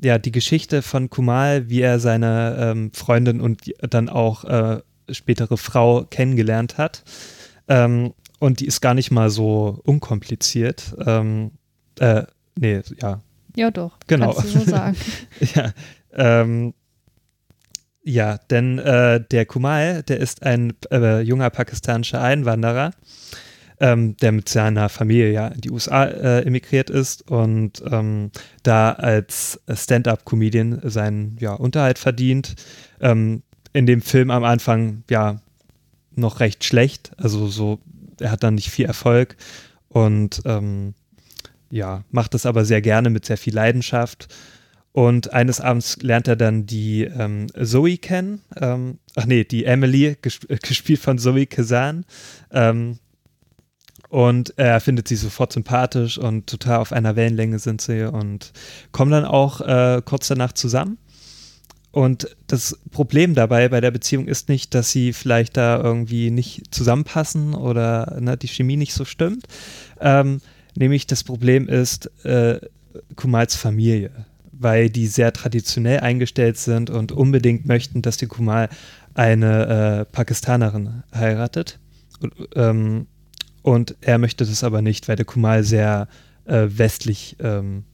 [0.00, 5.56] ja, die Geschichte von Kumal, wie er seine ähm, Freundin und dann auch äh, spätere
[5.56, 7.02] Frau kennengelernt hat.
[7.68, 10.94] Ähm, und die ist gar nicht mal so unkompliziert.
[11.04, 11.52] Ähm,
[11.98, 12.24] äh,
[12.58, 13.20] nee, ja.
[13.56, 13.98] Ja, doch.
[14.06, 14.32] Genau.
[14.32, 14.96] Kannst du so sagen.
[15.54, 15.72] ja,
[16.12, 16.74] ähm,
[18.02, 22.92] ja, denn äh, der Kumal, der ist ein äh, junger pakistanischer Einwanderer,
[23.80, 28.30] ähm, der mit seiner Familie ja in die USA äh, emigriert ist und ähm,
[28.62, 32.54] da als Stand-up-Comedian seinen ja, Unterhalt verdient.
[33.00, 33.42] Ähm,
[33.78, 35.40] in dem Film am Anfang ja
[36.16, 37.78] noch recht schlecht, also so,
[38.18, 39.36] er hat dann nicht viel Erfolg
[39.88, 40.94] und ähm,
[41.70, 44.26] ja, macht das aber sehr gerne mit sehr viel Leidenschaft.
[44.90, 48.40] Und eines Abends lernt er dann die ähm, Zoe kennen.
[48.56, 52.04] Ähm, ach nee, die Emily, gesp gespielt von Zoe Kazan.
[52.50, 52.98] Ähm,
[54.08, 58.52] und er findet sie sofort sympathisch und total auf einer Wellenlänge sind sie und
[58.90, 60.98] kommen dann auch äh, kurz danach zusammen.
[61.90, 66.74] Und das Problem dabei bei der Beziehung ist nicht, dass sie vielleicht da irgendwie nicht
[66.74, 69.46] zusammenpassen oder ne, die Chemie nicht so stimmt.
[70.00, 70.40] Ähm,
[70.76, 72.60] nämlich das Problem ist äh,
[73.16, 74.10] Kumals Familie,
[74.52, 78.68] weil die sehr traditionell eingestellt sind und unbedingt möchten, dass die Kumal
[79.14, 81.78] eine äh, Pakistanerin heiratet.
[82.20, 83.06] Und, ähm,
[83.62, 86.08] und er möchte das aber nicht, weil der Kumal sehr
[86.44, 87.84] äh, westlich, ähm,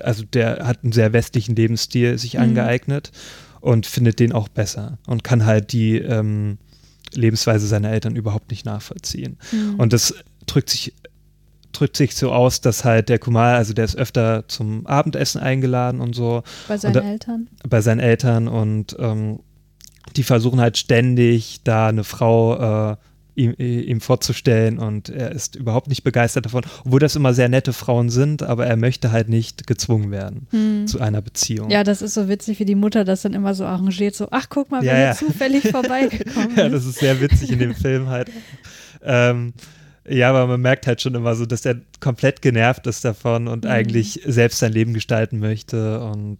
[0.00, 2.40] also der hat einen sehr westlichen Lebensstil sich mhm.
[2.40, 3.12] angeeignet
[3.60, 6.58] und findet den auch besser und kann halt die ähm,
[7.12, 9.38] Lebensweise seiner Eltern überhaupt nicht nachvollziehen.
[9.52, 9.76] Mhm.
[9.76, 10.14] Und das
[10.46, 10.92] drückt sich
[11.72, 16.00] drückt sich so aus, dass halt der Kumal, also der ist öfter zum Abendessen eingeladen
[16.00, 16.44] und so.
[16.68, 17.48] Bei seinen da, Eltern?
[17.68, 19.40] Bei seinen Eltern und ähm,
[20.16, 22.96] die versuchen halt ständig da eine Frau äh,
[23.34, 27.72] ihm, ihm, vorzustellen und er ist überhaupt nicht begeistert davon, obwohl das immer sehr nette
[27.72, 30.86] Frauen sind, aber er möchte halt nicht gezwungen werden hm.
[30.86, 31.70] zu einer Beziehung.
[31.70, 34.48] Ja, das ist so witzig, wie die Mutter das dann immer so arrangiert, so, ach
[34.48, 35.14] guck mal, ja, wenn ja.
[35.14, 36.56] zufällig vorbeigekommen ist.
[36.64, 38.30] Ja, das ist sehr witzig in dem Film halt.
[39.02, 39.52] Ähm,
[40.06, 43.64] ja, aber man merkt halt schon immer so, dass er komplett genervt ist davon und
[43.64, 43.70] mhm.
[43.70, 46.00] eigentlich selbst sein Leben gestalten möchte.
[46.00, 46.38] Und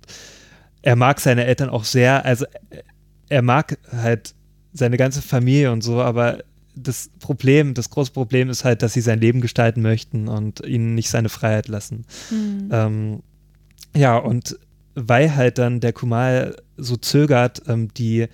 [0.83, 2.25] er mag seine Eltern auch sehr.
[2.25, 2.45] Also
[3.29, 4.35] er mag halt
[4.73, 6.39] seine ganze Familie und so, aber
[6.75, 10.95] das Problem, das große Problem ist halt, dass sie sein Leben gestalten möchten und ihnen
[10.95, 12.05] nicht seine Freiheit lassen.
[12.31, 12.69] Mhm.
[12.71, 13.23] Ähm,
[13.97, 14.59] ja, und
[14.95, 18.29] weil halt dann der Kumal so zögert, ähm, die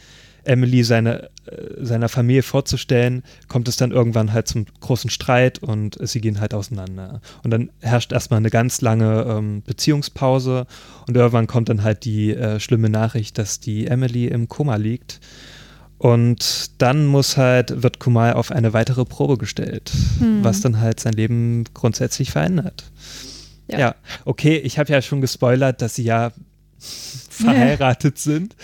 [0.44, 5.98] Emily seine, äh, seiner Familie vorzustellen, kommt es dann irgendwann halt zum großen Streit und
[6.00, 7.20] sie gehen halt auseinander.
[7.42, 10.66] Und dann herrscht erstmal eine ganz lange ähm, Beziehungspause
[11.06, 15.20] und irgendwann kommt dann halt die äh, schlimme Nachricht, dass die Emily im Koma liegt.
[16.00, 20.42] Und dann muss halt, wird Kumal auf eine weitere Probe gestellt, hm.
[20.42, 22.90] was dann halt sein Leben grundsätzlich verändert.
[23.68, 23.94] Ja, ja.
[24.24, 26.32] okay, ich habe ja schon gespoilert, dass sie ja
[26.78, 28.34] verheiratet yeah.
[28.34, 28.56] sind,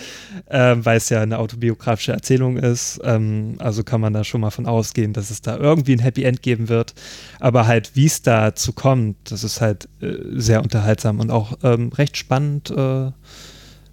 [0.49, 2.99] ähm, weil es ja eine autobiografische Erzählung ist.
[3.03, 6.23] Ähm, also kann man da schon mal von ausgehen, dass es da irgendwie ein Happy
[6.23, 6.95] End geben wird.
[7.39, 11.89] Aber halt, wie es dazu kommt, das ist halt äh, sehr unterhaltsam und auch ähm,
[11.89, 13.11] recht spannend, äh,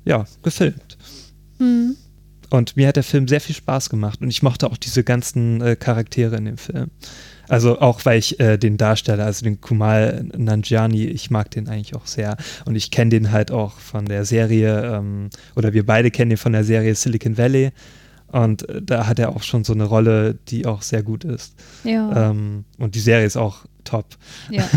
[0.07, 0.97] ja, gefilmt.
[1.59, 1.97] Mhm.
[2.51, 5.61] Und mir hat der Film sehr viel Spaß gemacht und ich mochte auch diese ganzen
[5.61, 6.91] äh, Charaktere in dem Film.
[7.49, 11.95] Also auch weil ich äh, den Darsteller, also den Kumal Nanjiani, ich mag den eigentlich
[11.95, 12.37] auch sehr.
[12.65, 16.39] Und ich kenne den halt auch von der Serie, ähm, oder wir beide kennen den
[16.39, 17.71] von der Serie Silicon Valley.
[18.29, 21.55] Und äh, da hat er auch schon so eine Rolle, die auch sehr gut ist.
[21.85, 22.31] Ja.
[22.31, 24.07] Ähm, und die Serie ist auch top.
[24.51, 24.69] Ja.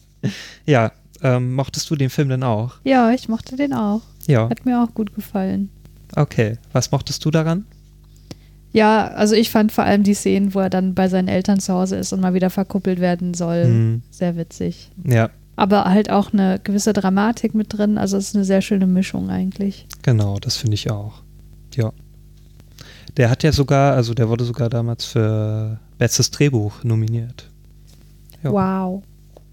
[0.66, 2.74] ja, ähm, mochtest du den Film denn auch?
[2.84, 4.02] Ja, ich mochte den auch.
[4.26, 4.48] Ja.
[4.48, 5.70] Hat mir auch gut gefallen.
[6.16, 7.64] Okay, was mochtest du daran?
[8.72, 11.74] Ja, also ich fand vor allem die Szenen, wo er dann bei seinen Eltern zu
[11.74, 14.02] Hause ist und mal wieder verkuppelt werden soll, mhm.
[14.10, 14.90] sehr witzig.
[15.04, 15.30] Ja.
[15.56, 17.98] Aber halt auch eine gewisse Dramatik mit drin.
[17.98, 19.86] Also es ist eine sehr schöne Mischung eigentlich.
[20.00, 21.22] Genau, das finde ich auch.
[21.74, 21.92] Ja.
[23.18, 27.50] Der hat ja sogar, also der wurde sogar damals für bestes Drehbuch nominiert.
[28.42, 28.52] Ja.
[28.52, 29.02] Wow.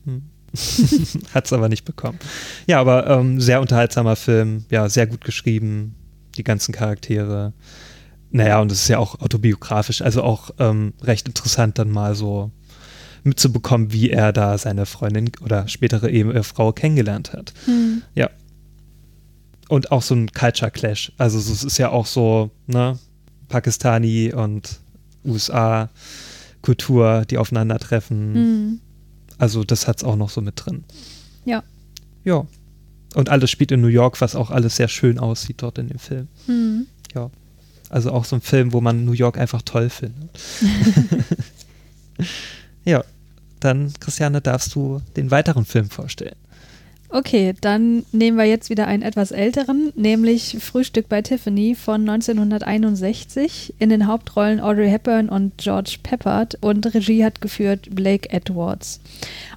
[0.05, 0.23] Hm.
[1.33, 2.17] hat es aber nicht bekommen.
[2.67, 5.95] Ja, aber ähm, sehr unterhaltsamer Film, ja, sehr gut geschrieben,
[6.39, 7.53] die ganzen Charaktere.
[8.31, 12.51] Naja, und es ist ja auch autobiografisch, also auch ähm, recht interessant dann mal so
[13.23, 17.53] mitzubekommen, wie er da seine Freundin oder spätere Ehefrau kennengelernt hat.
[17.67, 18.03] Mhm.
[18.15, 18.29] Ja.
[19.67, 21.11] Und auch so ein Culture Clash.
[21.17, 22.97] Also es ist ja auch so, ne,
[23.49, 24.79] Pakistani und
[25.25, 25.89] USA
[26.61, 28.33] Kultur, die aufeinandertreffen.
[28.33, 28.81] Mhm.
[29.37, 30.83] Also das hat es auch noch so mit drin.
[31.45, 31.63] Ja.
[32.23, 32.45] Ja.
[33.15, 35.99] Und alles spielt in New York, was auch alles sehr schön aussieht dort in dem
[35.99, 36.27] Film.
[36.47, 36.87] Mhm.
[37.15, 37.29] Ja.
[37.89, 40.29] Also auch so ein Film, wo man New York einfach toll findet.
[42.85, 43.03] ja,
[43.59, 46.35] dann, Christiane, darfst du den weiteren Film vorstellen.
[47.11, 53.73] Okay, dann nehmen wir jetzt wieder einen etwas älteren, nämlich Frühstück bei Tiffany von 1961.
[53.79, 59.01] In den Hauptrollen Audrey Hepburn und George Peppard und Regie hat geführt Blake Edwards.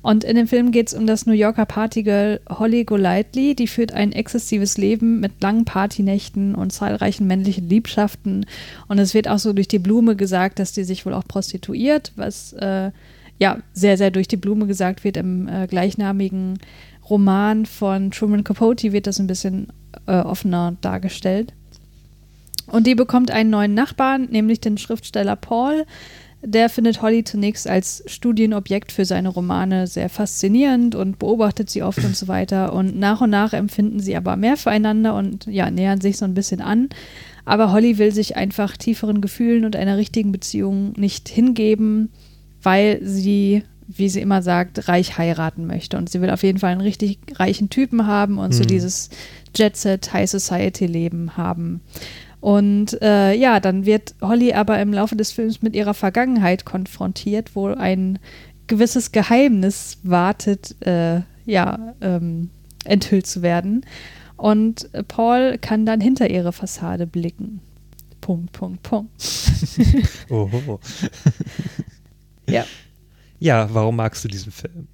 [0.01, 3.55] Und in dem Film geht es um das New Yorker Partygirl Holly Golightly.
[3.55, 8.47] Die führt ein exzessives Leben mit langen Partynächten und zahlreichen männlichen Liebschaften.
[8.89, 12.13] Und es wird auch so durch die Blume gesagt, dass die sich wohl auch prostituiert,
[12.17, 12.93] was äh,
[13.39, 16.59] ja sehr, sehr durch die Blume gesagt wird im äh, gleichnamigen
[17.13, 19.69] Roman von Truman Capote wird das ein bisschen
[20.07, 21.53] äh, offener dargestellt.
[22.69, 25.85] Und die bekommt einen neuen Nachbarn, nämlich den Schriftsteller Paul.
[26.43, 32.03] Der findet Holly zunächst als Studienobjekt für seine Romane sehr faszinierend und beobachtet sie oft
[32.03, 32.73] und so weiter.
[32.73, 36.33] Und nach und nach empfinden sie aber mehr füreinander und ja, nähern sich so ein
[36.33, 36.89] bisschen an.
[37.45, 42.09] Aber Holly will sich einfach tieferen Gefühlen und einer richtigen Beziehung nicht hingeben,
[42.63, 45.97] weil sie wie sie immer sagt, reich heiraten möchte.
[45.97, 48.53] Und sie will auf jeden Fall einen richtig reichen Typen haben und mhm.
[48.53, 49.11] so dieses
[49.55, 51.81] Jet-Set, High Society-Leben haben.
[52.41, 57.55] Und äh, ja, dann wird Holly aber im Laufe des Films mit ihrer Vergangenheit konfrontiert,
[57.55, 58.19] wo ein
[58.67, 62.51] gewisses Geheimnis wartet, äh, ja, ähm,
[62.85, 63.87] enthüllt zu werden.
[64.37, 67.61] Und Paul kann dann hinter ihre Fassade blicken.
[68.21, 69.11] Punkt, Punkt, Punkt.
[70.31, 70.81] Oho.
[72.49, 72.65] ja.
[73.43, 74.87] Ja, warum magst du diesen Film?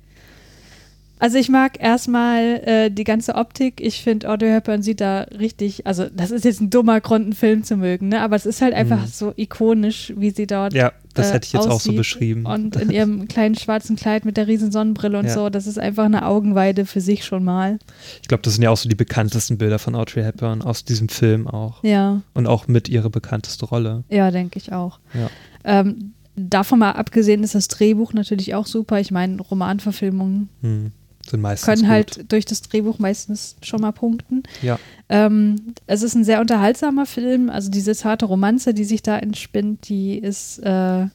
[1.21, 3.81] Also ich mag erstmal äh, die ganze Optik.
[3.81, 7.33] Ich finde, Audrey Hepburn sieht da richtig, also das ist jetzt ein dummer Grund, einen
[7.33, 8.21] Film zu mögen, ne?
[8.21, 9.07] aber es ist halt einfach mhm.
[9.07, 12.47] so ikonisch, wie sie dort Ja, das äh, hätte ich jetzt auch so beschrieben.
[12.47, 15.35] Und in ihrem kleinen schwarzen Kleid mit der riesen Sonnenbrille und ja.
[15.35, 17.81] so, das ist einfach eine Augenweide für sich schon mal.
[18.23, 21.09] Ich glaube, das sind ja auch so die bekanntesten Bilder von Audrey Hepburn aus diesem
[21.09, 21.83] Film auch.
[21.83, 22.23] Ja.
[22.35, 24.05] Und auch mit ihrer bekannteste Rolle.
[24.09, 25.01] Ja, denke ich auch.
[25.15, 25.29] Ja.
[25.65, 29.01] Ähm, davon mal abgesehen ist das Drehbuch natürlich auch super.
[29.01, 30.93] Ich meine, Romanverfilmungen hm,
[31.29, 31.91] sind meistens können gut.
[31.91, 34.43] halt durch das Drehbuch meistens schon mal punkten.
[34.63, 34.79] Ja.
[35.09, 37.51] Ähm, es ist ein sehr unterhaltsamer Film.
[37.51, 41.07] Also diese zarte Romanze, die sich da entspinnt, die ist äh,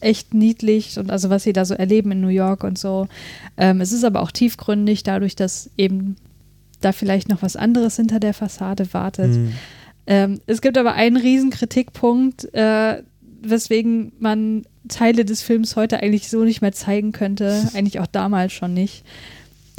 [0.00, 3.08] echt niedlich und also was sie da so erleben in New York und so.
[3.56, 6.16] Ähm, es ist aber auch tiefgründig, dadurch, dass eben
[6.80, 9.34] da vielleicht noch was anderes hinter der Fassade wartet.
[9.34, 9.52] Hm.
[10.06, 13.02] Ähm, es gibt aber einen riesen Kritikpunkt, äh,
[13.42, 18.52] weswegen man Teile des Films heute eigentlich so nicht mehr zeigen könnte, eigentlich auch damals
[18.52, 19.04] schon nicht.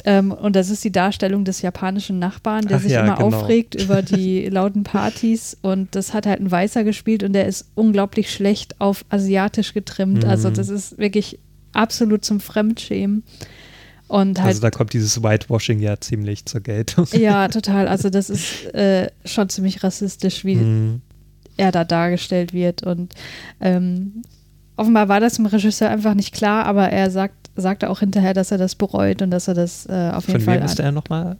[0.06, 3.36] Ähm, und das ist die Darstellung des japanischen Nachbarn, der Ach sich ja, immer genau.
[3.38, 5.56] aufregt über die lauten Partys.
[5.62, 10.24] Und das hat halt ein Weißer gespielt und der ist unglaublich schlecht auf asiatisch getrimmt.
[10.24, 10.28] Mhm.
[10.28, 11.38] Also das ist wirklich
[11.72, 13.24] absolut zum Fremdschämen.
[14.06, 17.06] Und halt, also da kommt dieses Whitewashing ja ziemlich zur Geltung.
[17.12, 17.88] Ja, total.
[17.88, 21.00] Also das ist äh, schon ziemlich rassistisch, wie Mhm.
[21.56, 22.82] Er da dargestellt wird.
[22.82, 23.14] Und
[23.60, 24.22] ähm,
[24.76, 28.50] offenbar war das dem Regisseur einfach nicht klar, aber er sagt, sagte auch hinterher, dass
[28.50, 30.92] er das bereut und dass er das äh, auf jeden Von Fall wem ist er
[30.92, 31.36] nochmal?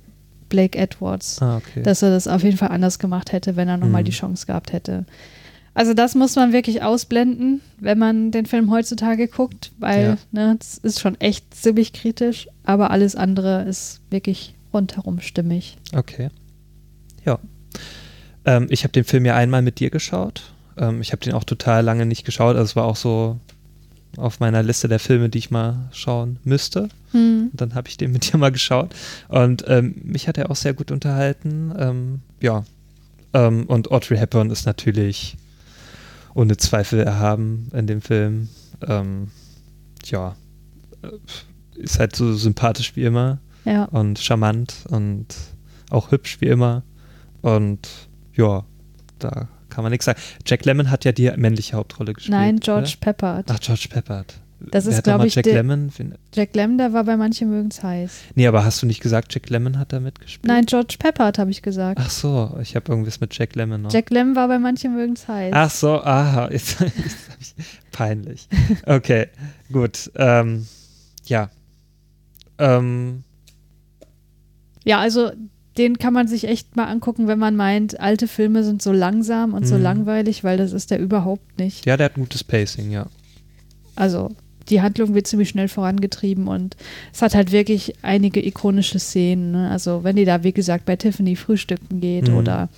[0.48, 1.82] Blake Edwards, Ah, okay.
[1.82, 4.06] dass er das auf jeden Fall anders gemacht hätte, wenn er nochmal Mhm.
[4.06, 5.04] die Chance gehabt hätte.
[5.76, 10.16] Also das muss man wirklich ausblenden, wenn man den Film heutzutage guckt, weil Ja.
[10.30, 15.76] ne, es ist schon echt ziemlich kritisch, aber alles andere ist wirklich rundherum stimmig.
[15.92, 16.28] Okay.
[17.24, 17.40] Ja.
[18.46, 20.52] Ähm, ich habe den Film ja einmal mit dir geschaut.
[20.76, 22.56] Ähm, ich habe den auch total lange nicht geschaut.
[22.56, 23.38] Also es war auch so
[24.16, 26.88] auf meiner Liste der Filme, die ich mal schauen müsste.
[27.12, 27.50] Hm.
[27.52, 28.94] Dann habe ich den mit dir mal geschaut.
[29.28, 31.72] Und ähm, mich hat er auch sehr gut unterhalten.
[31.78, 32.64] Ähm, ja.
[33.32, 35.36] Ähm, und Audrey Hepburn ist natürlich
[36.34, 38.48] ohne Zweifel erhaben in dem Film.
[38.86, 39.28] Ähm,
[40.04, 40.36] ja.
[41.02, 41.08] Äh,
[41.80, 43.84] Ist halt so sympathisch wie immer Ja.
[43.86, 45.26] und charmant und
[45.90, 46.82] auch hübsch wie immer.
[47.42, 47.88] Und
[48.36, 48.64] ja,
[49.18, 50.20] da kann man nichts sagen.
[50.46, 52.36] Jack Lemmon hat ja die männliche Hauptrolle gespielt.
[52.36, 53.00] Nein, George Oder?
[53.00, 53.50] Peppard.
[53.50, 54.40] Ach, George Peppard.
[54.70, 55.90] Das Wer ist, glaube ich, Jack Lemmon.
[56.34, 58.20] Jack Lemmon, der war bei manchen mögen's heiß.
[58.34, 60.46] Nee, aber hast du nicht gesagt, Jack Lemmon hat da mitgespielt?
[60.46, 62.00] Nein, George Peppard habe ich gesagt.
[62.02, 63.92] Ach so, ich habe irgendwas mit Jack Lemmon noch.
[63.92, 65.52] Jack Lemmon war bei manchen mögen's heiß.
[65.54, 68.48] Ach so, aha, jetzt, jetzt ich, peinlich.
[68.86, 69.28] Okay,
[69.72, 70.10] gut.
[70.16, 70.66] Ähm,
[71.26, 71.50] ja.
[72.58, 73.24] Ähm,
[74.84, 75.32] Ja, also
[75.78, 79.54] den kann man sich echt mal angucken, wenn man meint, alte Filme sind so langsam
[79.54, 79.82] und so Mhm.
[79.82, 81.84] langweilig, weil das ist der überhaupt nicht.
[81.86, 83.06] ja, der hat gutes Pacing, ja.
[83.96, 84.30] Also
[84.70, 86.76] die Handlung wird ziemlich schnell vorangetrieben und
[87.12, 89.52] es hat halt wirklich einige ikonische Szenen.
[89.52, 89.70] Ne?
[89.70, 92.36] Also wenn die da, wie gesagt, bei Tiffany frühstücken geht Mhm.
[92.36, 92.68] oder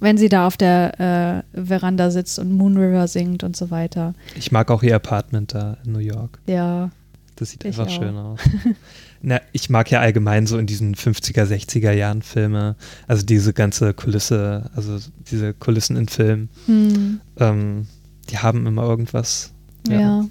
[0.00, 4.12] wenn sie da auf der äh, Veranda sitzt und Moon River singt und so weiter.
[4.36, 6.40] Ich mag auch ihr Apartment da in New York.
[6.46, 6.90] Ja,
[7.36, 7.90] Das sieht einfach auch.
[7.90, 8.40] schön aus.
[9.20, 13.92] Na, ich mag ja allgemein so in diesen 50er, 60er Jahren Filme, also diese ganze
[13.94, 14.98] Kulisse, also
[15.30, 17.20] diese Kulissen in Filmen, hm.
[17.38, 17.86] ähm,
[18.30, 19.52] die haben immer irgendwas,
[19.88, 20.24] ja.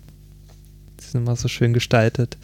[1.00, 2.38] die sind immer so schön gestaltet.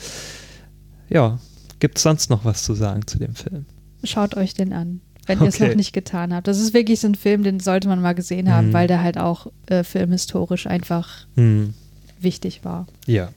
[1.10, 1.39] Ja,
[1.84, 3.66] Gibt es sonst noch was zu sagen zu dem Film?
[4.06, 6.48] Schaut euch den an, wenn ihr es noch nicht getan habt.
[6.48, 8.74] Das ist wirklich so ein Film, den sollte man mal gesehen haben, mhm.
[8.74, 11.74] weil der halt auch äh, filmhistorisch einfach mhm.
[12.22, 12.88] wichtig war.
[13.06, 13.34] Ja.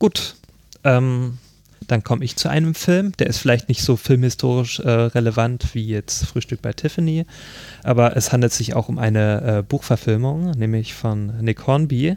[0.00, 0.34] Gut.
[0.82, 1.38] Ähm,
[1.86, 5.86] dann komme ich zu einem Film, der ist vielleicht nicht so filmhistorisch äh, relevant wie
[5.86, 7.24] jetzt Frühstück bei Tiffany,
[7.82, 12.16] aber es handelt sich auch um eine äh, Buchverfilmung, nämlich von Nick Hornby.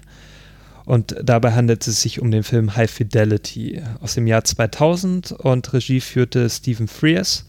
[0.86, 5.72] Und dabei handelt es sich um den Film High Fidelity aus dem Jahr 2000 und
[5.72, 7.46] Regie führte Stephen Frears.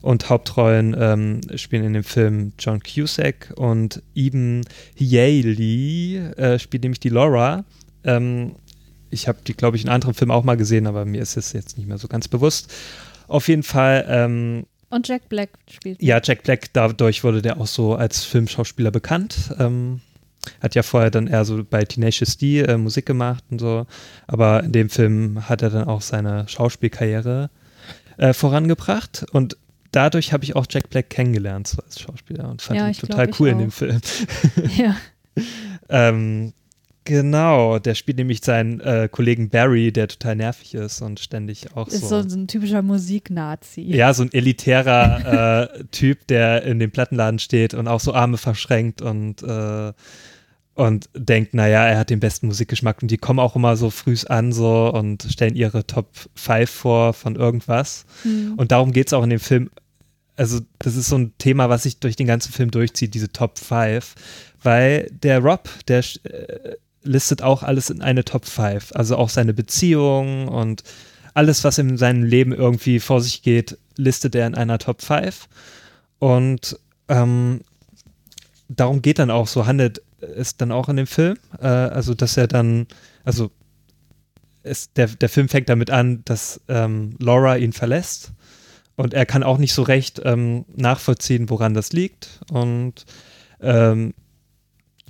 [0.00, 4.62] Und Hauptrollen ähm, spielen in dem Film John Cusack und Eben
[4.96, 7.64] Yaley äh, spielt nämlich die Laura.
[8.02, 8.56] Ähm,
[9.12, 11.52] ich habe die, glaube ich, in anderen Filmen auch mal gesehen, aber mir ist es
[11.52, 12.72] jetzt nicht mehr so ganz bewusst.
[13.28, 14.04] Auf jeden Fall.
[14.08, 16.02] Ähm, und Jack Black spielt.
[16.02, 19.54] Ja, Jack Black, dadurch wurde der auch so als Filmschauspieler bekannt.
[19.58, 20.00] Ähm,
[20.60, 23.86] hat ja vorher dann eher so bei Tenacious D äh, Musik gemacht und so.
[24.26, 27.50] Aber in dem Film hat er dann auch seine Schauspielkarriere
[28.16, 29.24] äh, vorangebracht.
[29.32, 29.56] Und
[29.92, 33.30] dadurch habe ich auch Jack Black kennengelernt so als Schauspieler und fand ja, ihn total
[33.38, 34.00] cool in dem Film.
[34.76, 34.96] ja.
[35.88, 36.52] ähm,
[37.04, 41.88] Genau, der spielt nämlich seinen äh, Kollegen Barry, der total nervig ist und ständig auch
[41.88, 42.18] ist so.
[42.18, 43.82] Ist so, ein typischer Musiknazi.
[43.82, 48.38] Ja, so ein elitärer äh, Typ, der in dem Plattenladen steht und auch so Arme
[48.38, 49.92] verschränkt und, äh,
[50.74, 54.16] und denkt, naja, er hat den besten Musikgeschmack und die kommen auch immer so früh
[54.28, 58.04] an so und stellen ihre Top 5 vor von irgendwas.
[58.22, 58.54] Mhm.
[58.56, 59.70] Und darum geht es auch in dem Film.
[60.36, 63.58] Also, das ist so ein Thema, was sich durch den ganzen Film durchzieht, diese Top
[63.58, 64.14] 5
[64.62, 68.92] weil der Rob, der äh, listet auch alles in eine Top 5.
[68.94, 70.82] Also auch seine Beziehung und
[71.34, 75.48] alles, was in seinem Leben irgendwie vor sich geht, listet er in einer Top 5.
[76.18, 76.78] Und
[77.08, 77.62] ähm,
[78.68, 81.36] darum geht dann auch, so handelt es dann auch in dem Film.
[81.60, 82.86] Äh, also, dass er dann,
[83.24, 83.50] also
[84.62, 88.32] ist, der, der Film fängt damit an, dass ähm, Laura ihn verlässt.
[88.94, 92.40] Und er kann auch nicht so recht ähm, nachvollziehen, woran das liegt.
[92.50, 93.04] Und
[93.60, 94.14] ähm,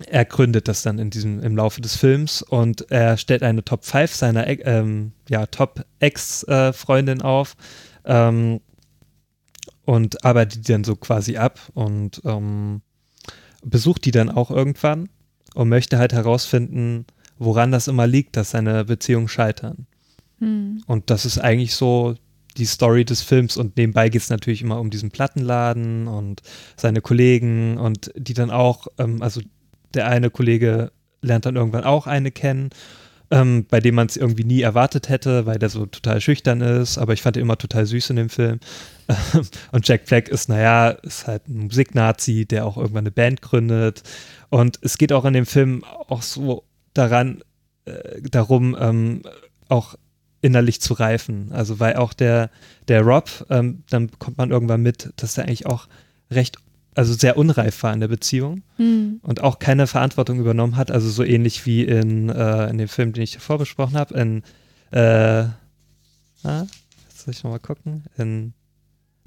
[0.09, 3.85] er gründet das dann in diesem, im Laufe des Films und er stellt eine Top
[3.85, 7.57] 5 seiner ähm, ja, Top-Ex-Freundin äh, auf
[8.05, 8.61] ähm,
[9.85, 12.83] und arbeitet die dann so quasi ab und ähm,
[13.65, 15.09] besucht die dann auch irgendwann
[15.55, 17.07] und möchte halt herausfinden,
[17.39, 19.87] woran das immer liegt, dass seine Beziehungen scheitern.
[20.39, 20.83] Hm.
[20.87, 22.15] Und das ist eigentlich so
[22.57, 26.43] die Story des Films und nebenbei geht es natürlich immer um diesen Plattenladen und
[26.77, 29.41] seine Kollegen und die dann auch, ähm, also
[29.95, 32.71] der eine Kollege lernt dann irgendwann auch eine kennen,
[33.31, 36.99] ähm, bei dem man es irgendwie nie erwartet hätte, weil der so total schüchtern ist,
[36.99, 38.61] aber ich fand ihn immer total süß in dem Film.
[39.73, 44.03] und Jack Black ist, naja, ist halt ein Musiknazi, der auch irgendwann eine Band gründet.
[44.51, 47.43] Und es geht auch in dem Film auch so daran,
[47.87, 49.23] äh, darum, ähm,
[49.69, 49.95] auch
[50.43, 51.53] innerlich zu reifen.
[51.53, 52.51] Also weil auch der,
[52.89, 55.89] der Rob, ähm, dann kommt man irgendwann mit, dass er eigentlich auch
[56.31, 56.59] recht
[56.95, 59.21] also sehr unreif war in der Beziehung mhm.
[59.23, 63.13] und auch keine Verantwortung übernommen hat, also so ähnlich wie in, äh, in dem Film,
[63.13, 64.43] den ich davor besprochen habe, in
[64.91, 65.47] äh,
[66.45, 66.67] ah,
[67.09, 68.53] jetzt soll ich nochmal gucken, in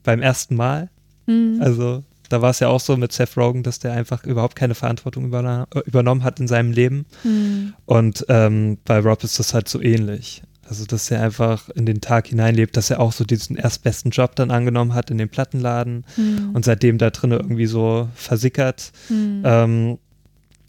[0.03, 0.89] beim ersten Mal.
[1.25, 1.59] Mhm.
[1.61, 4.75] Also da war es ja auch so mit Seth Rogen, dass der einfach überhaupt keine
[4.75, 7.05] Verantwortung übernommen hat in seinem Leben.
[7.23, 7.73] Mhm.
[7.85, 10.43] Und ähm, bei Rob ist das halt so ähnlich.
[10.67, 14.35] Also, dass er einfach in den Tag hineinlebt, dass er auch so diesen erstbesten Job
[14.35, 16.51] dann angenommen hat in dem Plattenladen mhm.
[16.53, 19.43] und seitdem da drin irgendwie so versickert mhm.
[19.45, 19.97] ähm,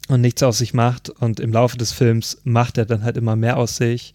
[0.09, 1.09] und nichts aus sich macht.
[1.09, 4.13] Und im Laufe des Films macht er dann halt immer mehr aus sich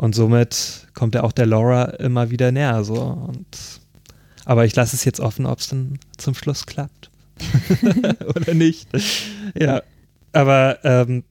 [0.00, 2.82] und somit kommt er auch der Laura immer wieder näher.
[2.84, 3.00] So.
[3.00, 3.46] Und,
[4.46, 7.10] aber ich lasse es jetzt offen, ob es dann zum Schluss klappt
[8.34, 8.88] oder nicht.
[9.54, 9.82] Ja,
[10.32, 11.22] aber ähm,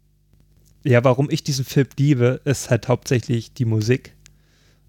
[0.89, 4.15] ja, warum ich diesen Film liebe, ist halt hauptsächlich die Musik.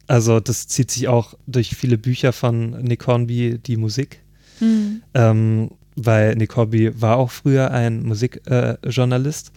[0.07, 4.21] Also das zieht sich auch durch viele Bücher von Nick Hornby, die Musik.
[4.61, 5.03] Mhm.
[5.13, 9.53] Ähm, weil Nick Hornby war auch früher ein Musikjournalist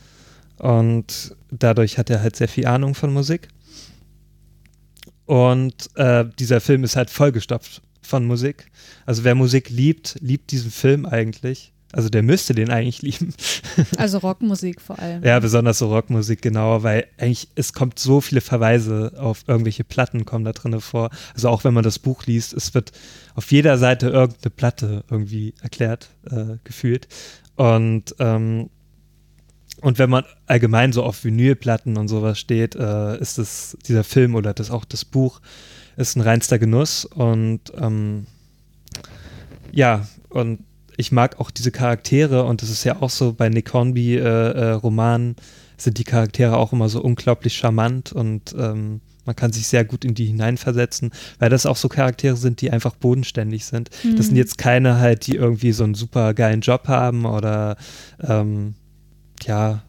[0.60, 3.48] äh, und dadurch hat er halt sehr viel Ahnung von Musik.
[5.26, 8.70] Und äh, dieser Film ist halt vollgestopft von Musik.
[9.06, 11.72] Also wer Musik liebt, liebt diesen Film eigentlich.
[11.94, 13.34] Also der müsste den eigentlich lieben.
[13.98, 15.24] Also Rockmusik vor allem.
[15.24, 20.26] ja, besonders so Rockmusik, genau, weil eigentlich es kommt so viele Verweise auf irgendwelche Platten
[20.26, 21.10] kommen da drin vor.
[21.34, 22.92] Also auch wenn man das Buch liest, es wird
[23.36, 27.08] auf jeder Seite irgendeine Platte irgendwie erklärt, äh, gefühlt.
[27.56, 28.70] Und ähm,
[29.82, 34.34] und wenn man allgemein so auf Vinylplatten und sowas steht, äh, ist es dieser Film
[34.34, 35.42] oder das auch das Buch
[35.98, 38.26] ist ein reinster Genuss und ähm,
[39.72, 40.60] ja und
[40.98, 44.22] ich mag auch diese Charaktere und das ist ja auch so bei Nick Hornby äh,
[44.22, 45.36] äh, Romanen
[45.78, 50.04] sind die Charaktere auch immer so unglaublich charmant und ähm, Man kann sich sehr gut
[50.04, 53.90] in die hineinversetzen, weil das auch so Charaktere sind, die einfach bodenständig sind.
[54.04, 54.18] Mhm.
[54.18, 57.78] Das sind jetzt keine halt, die irgendwie so einen super geilen Job haben oder
[58.22, 58.76] ähm,
[59.46, 59.84] ja,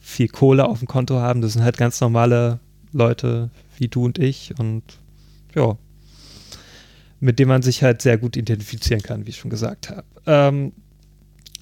[0.00, 1.42] viel Kohle auf dem Konto haben.
[1.42, 2.58] Das sind halt ganz normale
[2.92, 4.82] Leute wie du und ich und
[5.54, 5.76] ja,
[7.22, 10.04] mit dem man sich halt sehr gut identifizieren kann, wie ich schon gesagt habe.
[10.26, 10.72] Ähm,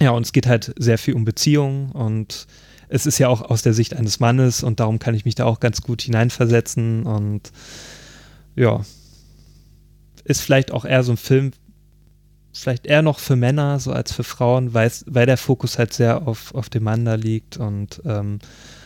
[0.01, 2.47] ja, und es geht halt sehr viel um Beziehungen und
[2.89, 5.45] es ist ja auch aus der Sicht eines Mannes und darum kann ich mich da
[5.45, 7.53] auch ganz gut hineinversetzen und
[8.57, 8.81] ja,
[10.25, 11.51] ist vielleicht auch eher so ein Film,
[12.55, 14.91] vielleicht eher noch für Männer so als für Frauen, weil,
[15.27, 18.80] der Fokus halt sehr auf, auf dem Mann da liegt und ähm, äh,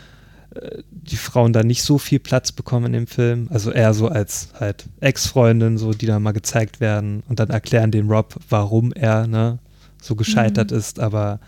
[0.90, 3.48] die Frauen da nicht so viel Platz bekommen in dem Film.
[3.50, 7.90] Also eher so als halt Ex-Freundin, so, die da mal gezeigt werden und dann erklären
[7.90, 9.59] dem Rob, warum er ne,
[10.00, 10.78] so gescheitert mhm.
[10.78, 11.40] ist, aber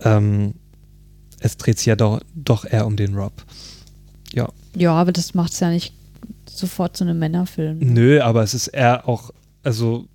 [0.00, 0.54] ähm,
[1.40, 3.32] es dreht sich ja doch, doch eher um den Rob.
[4.32, 4.48] Ja.
[4.76, 5.94] Ja, aber das macht es ja nicht
[6.48, 7.78] sofort zu einem Männerfilm.
[7.78, 7.86] Ne?
[7.86, 9.30] Nö, aber es ist eher auch,
[9.62, 10.06] also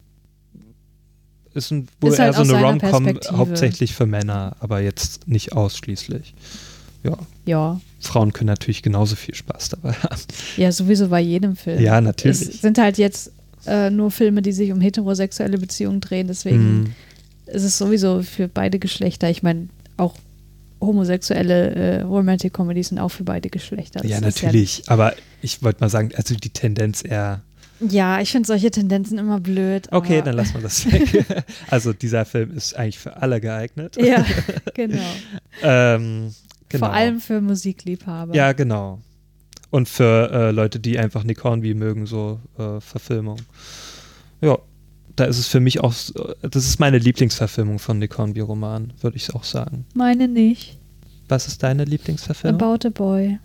[1.54, 5.54] ist ein, wohl ist halt eher so eine Rom-Com hauptsächlich für Männer, aber jetzt nicht
[5.54, 6.36] ausschließlich.
[7.04, 7.18] Ja.
[7.46, 7.82] Ja.
[8.00, 10.22] Frauen können natürlich genauso viel Spaß dabei haben.
[10.58, 11.82] Ja, sowieso bei jedem Film.
[11.82, 12.42] Ja, natürlich.
[12.42, 13.32] Es sind halt jetzt
[13.66, 16.94] äh, nur Filme, die sich um heterosexuelle Beziehungen drehen, deswegen mm.
[17.48, 19.30] ist es sowieso für beide Geschlechter.
[19.30, 20.16] Ich meine, auch
[20.82, 24.00] homosexuelle äh, Romantic Comedies sind auch für beide Geschlechter.
[24.00, 24.80] Das ja, natürlich.
[24.80, 27.42] Ja aber ich wollte mal sagen, also die Tendenz eher.
[27.82, 29.88] Ja, ich finde solche Tendenzen immer blöd.
[29.92, 31.26] Okay, dann lassen wir das weg.
[31.70, 33.96] also dieser Film ist eigentlich für alle geeignet.
[33.98, 34.26] Ja,
[34.74, 35.00] genau.
[35.64, 36.34] ähm,
[36.70, 36.86] genau.
[36.86, 38.34] Vor allem für Musikliebhaber.
[38.36, 39.00] Ja, genau.
[39.72, 43.38] Und für äh, Leute, die einfach Nick Hornby mögen, so äh, Verfilmung.
[44.42, 44.58] Ja,
[45.16, 45.94] da ist es für mich auch,
[46.42, 49.86] das ist meine Lieblingsverfilmung von Nick Hornby-Roman, würde ich auch sagen.
[49.94, 50.80] Meine nicht.
[51.28, 52.62] Was ist deine Lieblingsverfilmung?
[52.62, 53.38] About a Boy.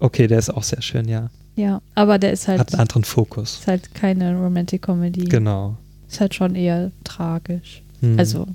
[0.00, 1.30] Okay, der ist auch sehr schön, ja.
[1.56, 2.60] Ja, aber der ist halt.
[2.60, 3.58] Hat einen anderen Fokus.
[3.60, 5.24] Ist halt keine Romantic Comedy.
[5.24, 5.76] Genau.
[6.08, 7.82] Ist halt schon eher tragisch.
[8.00, 8.16] Hm.
[8.18, 8.46] Also.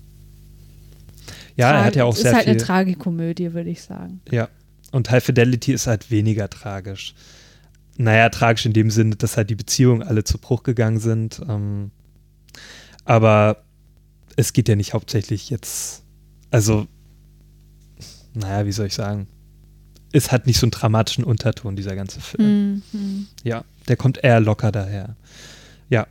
[1.56, 2.30] Ja, er hat ja auch sehr viel.
[2.30, 4.22] Ist halt viel, eine Tragikomödie, würde ich sagen.
[4.32, 4.50] Ja.
[4.92, 7.16] Und High Fidelity ist halt weniger tragisch.
[7.98, 11.42] Naja, tragisch in dem Sinne, dass halt die Beziehungen alle zu Bruch gegangen sind.
[11.48, 11.92] Ähm,
[13.06, 13.64] aber
[14.36, 16.04] es geht ja nicht hauptsächlich jetzt,
[16.50, 16.88] also,
[18.34, 19.28] naja, wie soll ich sagen?
[20.12, 22.84] Es hat nicht so einen dramatischen Unterton, dieser ganze Film.
[22.92, 23.28] Mhm.
[23.44, 25.16] Ja, der kommt eher locker daher.
[25.90, 26.08] Ja.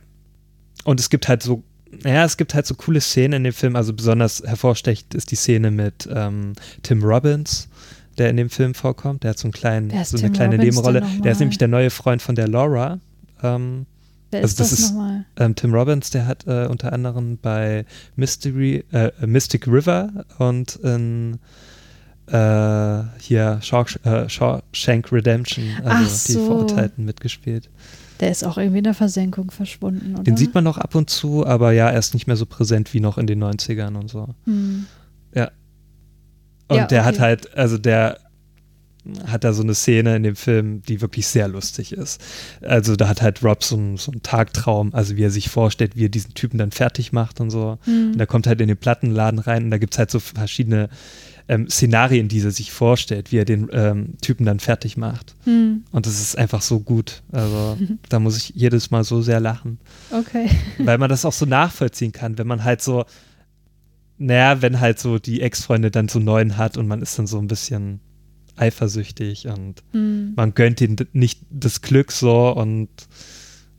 [0.83, 1.63] Und es gibt halt so,
[2.03, 3.75] naja, es gibt halt so coole Szenen in dem Film.
[3.75, 7.67] Also besonders hervorstechend ist die Szene mit ähm, Tim Robbins,
[8.17, 9.23] der in dem Film vorkommt.
[9.23, 11.03] Der hat so, einen kleinen, so eine Tim kleine Robbins Nebenrolle.
[11.23, 12.99] Der ist nämlich der neue Freund von der Laura.
[13.41, 13.85] Ähm,
[14.31, 14.93] Wer also ist das, das ist
[15.37, 17.85] ähm, Tim Robbins, der hat äh, unter anderem bei
[18.15, 21.39] Mystery, äh, Mystic River und in
[22.27, 26.27] äh, hier äh, Shawshank Redemption, also so.
[26.27, 27.69] die Verurteilten mitgespielt.
[28.23, 30.23] Der ist auch irgendwie in der Versenkung verschwunden, oder?
[30.23, 32.93] Den sieht man noch ab und zu, aber ja, er ist nicht mehr so präsent
[32.93, 34.29] wie noch in den 90ern und so.
[34.45, 34.85] Hm.
[35.35, 35.51] Ja.
[36.69, 37.07] Und ja, der okay.
[37.09, 38.19] hat halt, also der
[39.27, 42.21] hat da so eine Szene in dem Film, die wirklich sehr lustig ist.
[42.61, 45.97] Also da hat halt Rob so, einen, so einen Tagtraum, also wie er sich vorstellt,
[45.97, 47.77] wie er diesen Typen dann fertig macht und so.
[47.85, 48.13] Mhm.
[48.13, 50.87] Und da kommt halt in den Plattenladen rein und da gibt es halt so verschiedene
[51.47, 55.35] ähm, Szenarien, die er sich vorstellt, wie er den ähm, Typen dann fertig macht.
[55.45, 55.83] Mhm.
[55.91, 57.21] Und das ist einfach so gut.
[57.31, 57.77] Also
[58.09, 59.79] da muss ich jedes Mal so sehr lachen.
[60.11, 60.49] Okay.
[60.77, 63.05] Weil man das auch so nachvollziehen kann, wenn man halt so,
[64.17, 67.39] naja, wenn halt so die Ex-Freunde dann so neuen hat und man ist dann so
[67.39, 67.99] ein bisschen
[68.55, 70.33] eifersüchtig und mhm.
[70.35, 72.89] man gönnt ihm nicht das Glück so und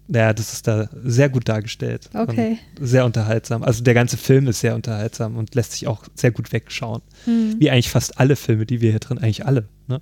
[0.09, 2.11] ja, das ist da sehr gut dargestellt.
[2.13, 2.59] Okay.
[2.81, 3.63] Sehr unterhaltsam.
[3.63, 7.01] Also der ganze Film ist sehr unterhaltsam und lässt sich auch sehr gut wegschauen.
[7.27, 7.57] Mhm.
[7.59, 9.69] Wie eigentlich fast alle Filme, die wir hier drin, eigentlich alle.
[9.87, 10.01] Ne?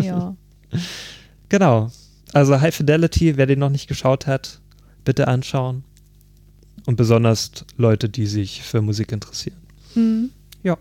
[0.00, 0.34] Ja.
[1.50, 1.90] genau.
[2.32, 4.60] Also High Fidelity, wer den noch nicht geschaut hat,
[5.04, 5.84] bitte anschauen.
[6.86, 9.58] Und besonders Leute, die sich für Musik interessieren.
[9.94, 10.30] Mhm.
[10.62, 10.78] Ja.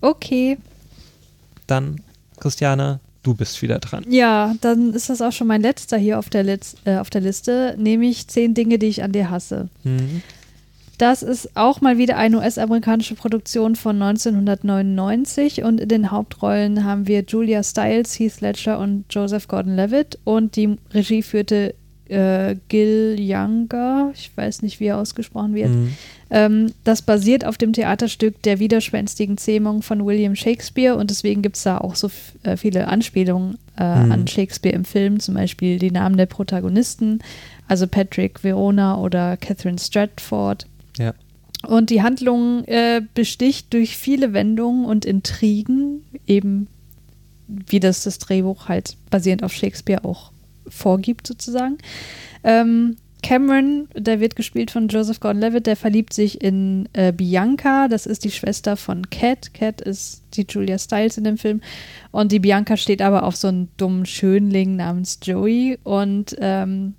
[0.00, 0.58] Okay.
[1.66, 2.00] Dann
[2.38, 4.04] Christiane, du bist wieder dran.
[4.08, 7.20] Ja, dann ist das auch schon mein letzter hier auf der, Letz äh, auf der
[7.20, 9.68] Liste, nämlich zehn Dinge, die ich an dir hasse.
[9.84, 10.22] Mhm.
[10.98, 17.08] Das ist auch mal wieder eine US-amerikanische Produktion von 1999 und in den Hauptrollen haben
[17.08, 21.74] wir Julia Stiles, Heath Ledger und Joseph Gordon-Levitt und die Regie führte
[22.12, 25.70] äh, Gil Younger, ich weiß nicht, wie er ausgesprochen wird.
[25.70, 25.94] Mhm.
[26.30, 31.56] Ähm, das basiert auf dem Theaterstück Der widerspenstigen Zähmung von William Shakespeare und deswegen gibt
[31.56, 32.10] es da auch so
[32.42, 34.12] äh, viele Anspielungen äh, mhm.
[34.12, 37.20] an Shakespeare im Film, zum Beispiel die Namen der Protagonisten,
[37.68, 40.66] also Patrick Verona oder Catherine Stratford.
[40.98, 41.14] Ja.
[41.66, 46.66] Und die Handlung äh, besticht durch viele Wendungen und Intrigen, eben
[47.46, 50.31] wie das das Drehbuch halt basierend auf Shakespeare auch
[50.68, 51.78] vorgibt sozusagen.
[52.44, 58.04] Ähm, Cameron, der wird gespielt von Joseph Gordon-Levitt, der verliebt sich in äh, Bianca, das
[58.04, 59.54] ist die Schwester von Cat.
[59.54, 61.60] Cat ist die Julia Stiles in dem Film.
[62.10, 66.94] Und die Bianca steht aber auf so einen dummen Schönling namens Joey und ähm,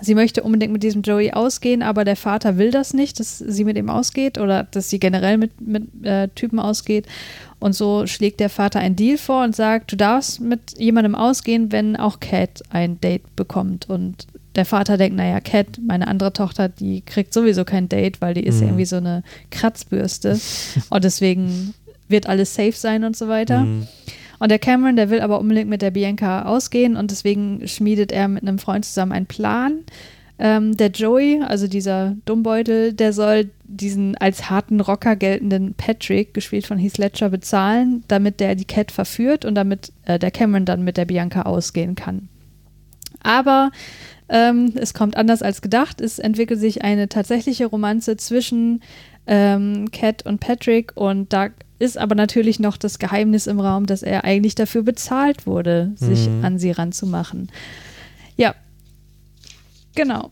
[0.00, 3.64] sie möchte unbedingt mit diesem Joey ausgehen, aber der Vater will das nicht, dass sie
[3.64, 7.06] mit ihm ausgeht oder dass sie generell mit, mit äh, Typen ausgeht.
[7.58, 11.72] Und so schlägt der Vater einen Deal vor und sagt, du darfst mit jemandem ausgehen,
[11.72, 13.88] wenn auch Cat ein Date bekommt.
[13.90, 14.26] Und
[14.56, 18.44] der Vater denkt, naja, Cat, meine andere Tochter, die kriegt sowieso kein Date, weil die
[18.44, 18.68] ist Mhm.
[18.68, 20.40] irgendwie so eine Kratzbürste.
[20.90, 21.74] und deswegen
[22.08, 23.60] wird alles safe sein und so weiter.
[23.60, 23.86] Mhm.
[24.40, 28.26] Und der Cameron, der will aber unbedingt mit der Bianca ausgehen und deswegen schmiedet er
[28.26, 29.80] mit einem Freund zusammen einen Plan.
[30.38, 36.66] Ähm, der Joey, also dieser Dummbeutel, der soll diesen als harten Rocker geltenden Patrick, gespielt
[36.66, 40.82] von Heath Ledger, bezahlen, damit der die Cat verführt und damit äh, der Cameron dann
[40.82, 42.30] mit der Bianca ausgehen kann.
[43.22, 43.70] Aber
[44.30, 46.00] ähm, es kommt anders als gedacht.
[46.00, 48.80] Es entwickelt sich eine tatsächliche Romanze zwischen
[49.26, 54.02] ähm, Cat und Patrick und da ist aber natürlich noch das Geheimnis im Raum, dass
[54.02, 56.44] er eigentlich dafür bezahlt wurde, sich Mhm.
[56.44, 57.50] an sie ranzumachen.
[58.36, 58.54] Ja,
[59.94, 60.30] genau.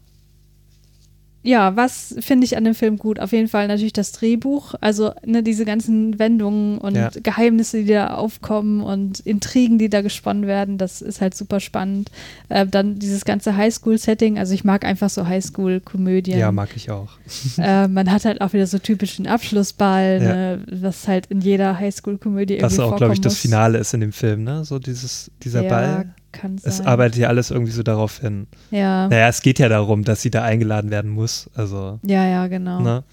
[1.49, 3.19] Ja, was finde ich an dem Film gut?
[3.21, 4.75] Auf jeden Fall natürlich das Drehbuch.
[4.83, 7.09] Also ne, diese ganzen Wendungen und Ja.
[7.23, 12.11] Geheimnisse, die da aufkommen und Intrigen, die da gesponnen werden, das ist halt super spannend.
[12.51, 14.39] Äh, dann dieses ganze Highschool-Setting.
[14.39, 16.39] Also ich mag einfach so Highschool-Komödien.
[16.39, 17.13] Ja, mag ich auch.
[17.57, 20.35] äh, man hat halt auch wieder so typischen Abschlussball, Ja.
[20.35, 23.41] ne, was halt in jeder Highschool-Komödie irgendwie Was auch, glaube ich, vorkommen das muss.
[23.41, 24.67] Finale ist in dem Film, ne?
[24.67, 26.15] So dieses, dieser ja, Ball.
[26.41, 26.87] Kann Es sein.
[26.87, 28.47] arbeitet ja alles irgendwie so darauf hin.
[28.71, 29.09] ja.
[29.09, 31.49] Naja, es geht ja darum, dass sie da eingeladen werden muss.
[31.55, 32.81] Also, ja, ja, genau.
[32.81, 33.05] ne?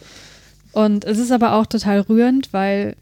[0.72, 2.96] Und es ist aber auch total rührend, weil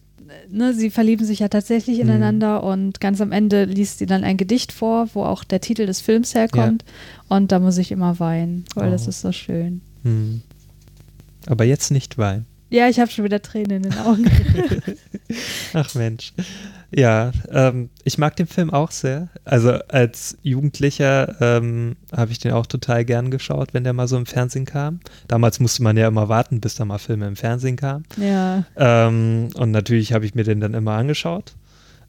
[0.49, 2.03] ne, sie verlieben sich ja tatsächlich Mhm.
[2.09, 5.85] ineinander und ganz am Ende liest sie dann ein Gedicht vor, wo auch der Titel
[5.85, 6.85] des Films herkommt.
[7.29, 9.09] Und da muss ich immer weinen, weil das Oh.
[9.09, 9.81] ist so schön.
[10.03, 10.41] Hm.
[11.47, 12.45] Aber jetzt nicht weinen.
[12.69, 14.25] Ja, ich habe schon wieder Tränen in den Augen.
[15.73, 16.33] Ach Mensch.
[16.95, 19.29] Ja, ähm, ich mag den Film auch sehr.
[19.45, 24.15] Also als Jugendlicher ähm, habe ich den auch total gern geschaut, wenn der mal so
[24.15, 24.99] im Fernsehen kam.
[25.27, 28.05] Damals musste man ja immer warten, bis da mal Filme im Fernsehen kamen.
[28.17, 31.53] ja, Ähm, und natürlich habe ich mir den dann immer angeschaut.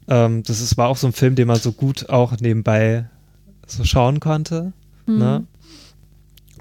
[0.07, 3.05] Ähm, das ist, war auch so ein Film, den man so gut auch nebenbei
[3.65, 4.71] so schauen konnte.
[5.07, 5.17] hm.
[5.17, 5.43] Ne?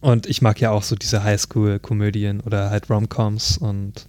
[0.01, 4.07] Und ich mag ja auch so diese Highschool-Komödien oder halt Romcoms und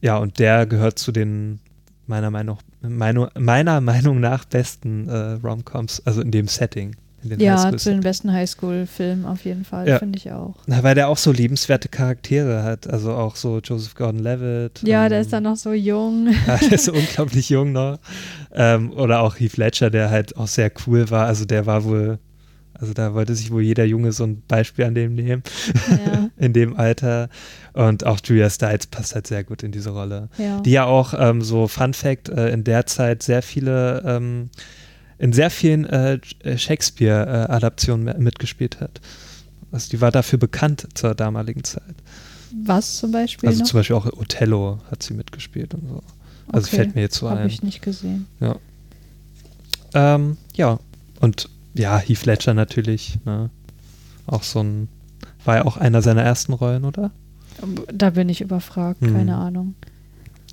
[0.00, 1.60] ja, und der gehört zu den
[2.06, 6.96] meiner Meinung, Meinung, meiner Meinung nach besten äh, Romcoms, also in dem Setting.
[7.22, 9.98] In den ja zu den besten Highschool-Filmen auf jeden Fall, Ja.
[9.98, 10.54] finde ich auch.
[10.66, 14.82] Na, weil der auch so liebenswerte Charaktere hat, also auch so Joseph Gordon-Levitt.
[14.84, 16.28] Ja, der ähm, ist dann noch so jung.
[16.46, 17.98] Ja, der ist so unglaublich jung noch.
[18.54, 21.26] Ähm, oder auch Heath Ledger, der halt auch sehr cool war.
[21.26, 22.18] Also der war wohl,
[22.78, 25.42] also da wollte sich wohl jeder Junge so ein Beispiel an dem nehmen,
[25.90, 27.28] ja, in dem Alter.
[27.72, 30.28] Und auch Julia Stiles passt halt sehr gut in diese Rolle.
[30.38, 30.60] ja.
[30.60, 34.50] Die ja auch, ähm, so Fun Fact, äh, in der Zeit sehr viele, ähm,
[35.18, 36.18] in sehr vielen äh,
[36.56, 39.00] Shakespeare-Adaptionen mitgespielt hat.
[39.72, 41.82] Also die war dafür bekannt zur damaligen Zeit.
[42.64, 43.66] Was zum Beispiel Also noch?
[43.68, 46.02] zum Beispiel auch Othello hat sie mitgespielt und so.
[46.52, 46.76] Also Okay.
[46.76, 47.48] fällt mir jetzt so Habe ein.
[47.48, 48.26] ich nicht gesehen.
[49.94, 50.78] Ähm, ja,
[51.20, 53.50] und ja, Heath Ledger natürlich, ne?
[54.26, 54.88] Auch so ein,
[55.44, 57.10] war ja auch einer seiner ersten Rollen, oder?
[57.92, 59.14] Da bin ich überfragt, Hm.
[59.14, 59.74] keine Ahnung.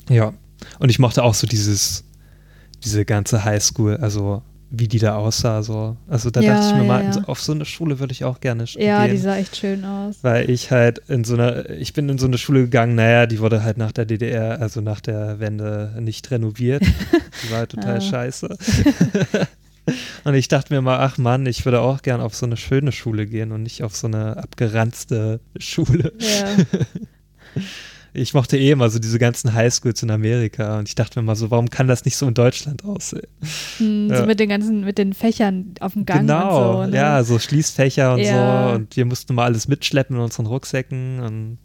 [0.10, 0.34] Ja.
[0.80, 2.04] Und ich mochte auch so dieses,
[2.84, 4.42] diese ganze Highschool, also
[4.76, 5.98] wie die da aussah, so.
[6.08, 7.24] Also da Ja, dachte ich mir ja, mal, ja.
[7.28, 9.22] auf so eine Schule würde ich auch gerne sch- Ja, die gehen.
[9.22, 10.18] sah echt schön aus.
[10.24, 13.40] Weil ich halt in so einer, ich bin in so eine Schule gegangen, naja, die
[13.40, 16.82] wurde halt nach der DDR, also nach der Wende nicht renoviert.
[17.44, 18.02] Die war halt total Ah.
[18.02, 18.58] scheiße.
[20.24, 22.92] und ich dachte mir mal, ach Mann, ich würde auch gern auf so eine schöne
[22.92, 26.14] Schule gehen und nicht auf so eine abgeranzte Schule.
[26.20, 26.56] Ja.
[28.16, 31.36] Ich mochte eh immer so diese ganzen Highschools in Amerika und ich dachte mir mal
[31.36, 33.26] so, warum kann das nicht so in Deutschland aussehen?
[33.80, 34.18] Hm, Ja.
[34.18, 36.92] So mit den ganzen, mit den Fächern auf dem Gang genau, und so.
[36.92, 36.96] Ne?
[36.98, 38.70] ja, so Schließfächer und Ja.
[38.70, 41.58] so und wir mussten mal alles mitschleppen in unseren Rucksäcken und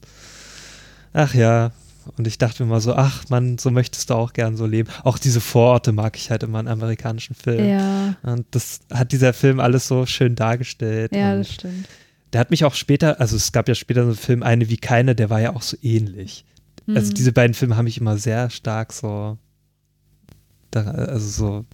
[1.12, 1.72] ach ja.
[2.16, 4.88] Und ich dachte mir mal so, ach Mann, so möchtest du auch gern so leben.
[5.04, 7.68] Auch diese Vororte mag ich halt immer in amerikanischen Filmen.
[7.68, 11.14] Ja, Und das hat dieser Film alles so schön dargestellt.
[11.14, 11.86] ja, das stimmt.
[12.32, 14.76] der hat mich auch später, also es gab ja später so einen Film, Eine wie
[14.78, 16.44] keine, der war ja auch so ähnlich.
[16.88, 17.14] Also Hm.
[17.14, 19.36] diese beiden Filme haben mich immer sehr stark so,
[20.74, 21.64] also so,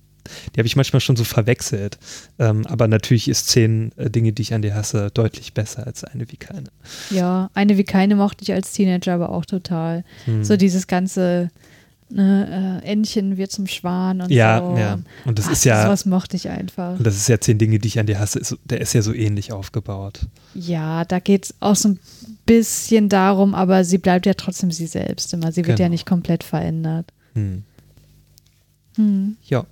[0.55, 1.99] die habe ich manchmal schon so verwechselt.
[2.39, 6.05] Ähm, aber natürlich ist zehn äh, Dinge, die ich an dir hasse, deutlich besser als
[6.05, 6.69] eine wie keine.
[7.11, 10.05] Ja, eine wie keine mochte ich als Teenager aber auch total.
[10.25, 10.45] Hm.
[10.45, 11.51] So dieses ganze
[12.11, 14.77] ne, äh, Entchen wird zum Schwan und ja, so.
[14.79, 15.83] Ja, Und das Ach, ist ja.
[15.83, 16.99] Sowas mochte ich einfach.
[16.99, 18.39] Und das ist ja zehn Dinge, die ich an dir hasse.
[18.39, 20.27] Ist, der ist ja so ähnlich aufgebaut.
[20.55, 21.99] Ja, da geht es auch so ein
[22.47, 25.51] bisschen darum, aber sie bleibt ja trotzdem sie selbst immer.
[25.53, 25.87] Sie wird Genau.
[25.87, 27.13] ja nicht komplett verändert.
[27.35, 27.65] Hm.
[28.97, 29.37] Hm.
[29.45, 29.65] Ja,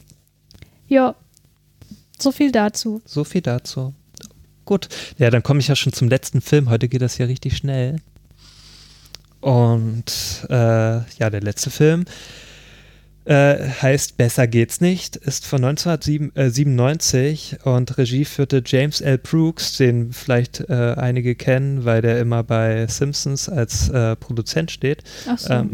[0.92, 1.14] Ja,
[2.18, 3.00] so viel dazu.
[3.06, 3.94] so viel dazu.
[4.66, 4.90] Gut.
[5.16, 6.68] Ja, dann komme ich ja schon zum letzten Film.
[6.68, 7.96] Heute geht das ja richtig schnell.
[9.40, 12.04] Und äh, ja, der letzte Film
[13.24, 19.16] äh, heißt Besser geht's nicht, ist von 1997 und Regie führte James L.
[19.16, 25.04] Brooks, den vielleicht äh, einige kennen, weil der immer bei Simpsons als äh, Produzent steht.
[25.26, 25.54] Ach so.
[25.54, 25.70] Ähm,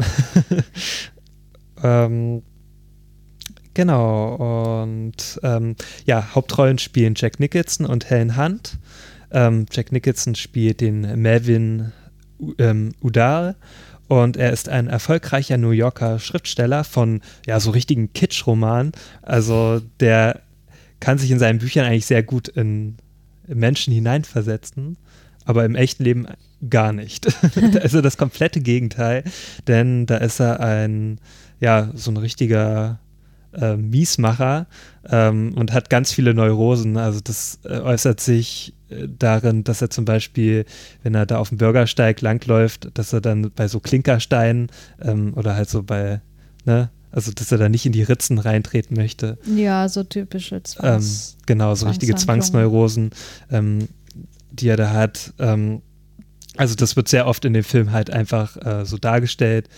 [1.83, 2.43] ähm,
[3.79, 8.77] genau, und ähm, ja, Hauptrollen spielen Jack Nicholson und Helen Hunt.
[9.31, 11.93] Ähm, Jack Nicholson spielt den Melvin
[12.57, 13.55] ähm, Udall
[14.09, 18.91] und er ist ein erfolgreicher New Yorker Schriftsteller von ja so richtigen Kitsch-Romanen.
[19.21, 20.41] Also der
[20.99, 22.97] kann sich in seinen Büchern eigentlich sehr gut in
[23.47, 24.97] Menschen hineinversetzen,
[25.45, 26.27] aber im echten Leben
[26.69, 27.27] gar nicht.
[27.81, 29.23] also das komplette Gegenteil,
[29.69, 31.21] denn da ist er ein
[31.61, 32.99] ja so ein richtiger
[33.53, 34.67] äh, Miesmacher
[35.09, 36.97] ähm, und hat ganz viele Neurosen.
[36.97, 40.65] Also das äh, äußert sich äh, darin, dass er zum Beispiel,
[41.03, 44.67] wenn er da auf dem Bürgersteig langläuft, dass er dann bei so Klinkersteinen
[45.01, 46.21] ähm, oder halt so bei,
[46.65, 49.37] ne, also dass er da nicht in die Ritzen reintreten möchte.
[49.55, 51.37] ja, so typische Ähm, Zwangs.
[51.47, 52.15] genau, so richtige.
[52.15, 53.09] Zwangsneurosen,
[53.51, 53.87] ähm,
[54.51, 55.33] die er da hat.
[55.39, 55.81] Ähm,
[56.57, 59.69] also das wird sehr oft in dem Film halt einfach äh, so dargestellt.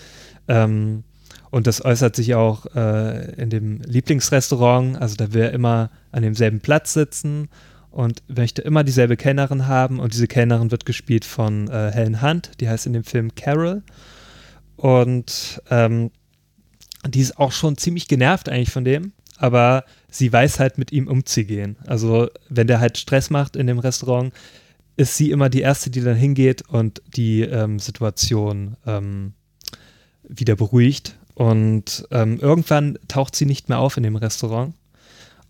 [0.48, 1.04] Ähm,
[1.52, 5.00] und das äußert sich auch äh, in dem Lieblingsrestaurant.
[5.00, 7.50] Also da will er immer an demselben Platz sitzen
[7.92, 10.00] und möchte immer dieselbe Kellnerin haben.
[10.00, 12.52] Und diese Kellnerin wird gespielt von äh, Helen Hunt.
[12.62, 13.84] Die heißt in dem Film Carol.
[14.78, 16.12] Und ähm,
[17.06, 19.12] die ist auch schon ziemlich genervt eigentlich von dem.
[19.38, 21.76] Aber sie weiß halt mit ihm umzugehen.
[21.86, 24.34] Also wenn der halt Stress macht in dem Restaurant,
[24.96, 29.34] ist sie immer die Erste, die dann hingeht und die ähm, Situation ähm,
[30.24, 31.18] wieder beruhigt.
[31.42, 34.76] Und ähm, irgendwann taucht sie nicht mehr auf in dem Restaurant.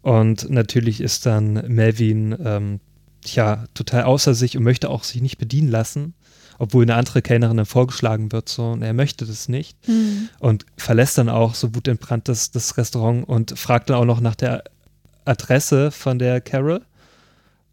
[0.02, 2.80] Und natürlich ist dann Melvin ähm,
[3.26, 6.14] ja total außer sich und möchte auch sich nicht bedienen lassen,
[6.60, 8.48] obwohl eine andere Kellnerin dann vorgeschlagen wird.
[8.48, 10.30] So, und er möchte das nicht Hm.
[10.40, 14.36] und verlässt dann auch so wutentbrannt das, das Restaurant und fragt dann auch noch nach
[14.36, 14.64] der
[15.26, 16.86] Adresse von der Carol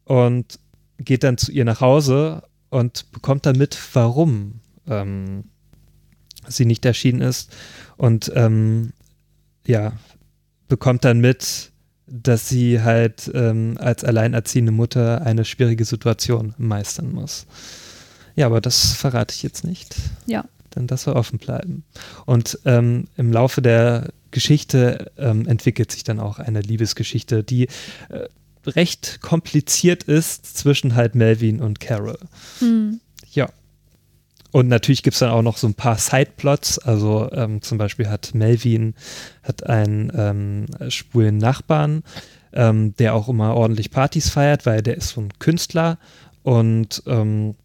[0.07, 0.59] und
[0.99, 4.55] geht dann zu ihr nach Hause und bekommt dann mit, warum
[4.89, 5.45] ähm,
[6.49, 7.51] sie nicht erschienen ist
[7.97, 8.93] und ähm,
[9.67, 9.93] ja,
[10.69, 11.71] bekommt dann mit,
[12.07, 17.47] dass sie halt ähm, als alleinerziehende Mutter eine schwierige Situation meistern muss.
[18.35, 19.97] Ja, aber das verrate ich jetzt nicht
[20.27, 20.45] Ja.
[20.71, 21.85] dann das soll offen bleiben.
[22.25, 27.65] Und ähm, im Laufe der Geschichte ähm, entwickelt sich dann auch eine Liebesgeschichte, die
[28.11, 28.29] äh,
[28.67, 32.19] recht kompliziert ist zwischen halt Melvin und Carol.
[32.61, 33.01] Hm.
[34.51, 36.79] Und natürlich gibt es dann auch noch so ein paar Sideplots.
[36.79, 38.95] Also ähm, zum Beispiel hat Melvin
[39.43, 42.03] hat einen ähm, schwulen Nachbarn,
[42.53, 45.99] ähm, der auch immer ordentlich Partys feiert, weil der ist so ein Künstler.
[46.43, 47.57] Und ähm,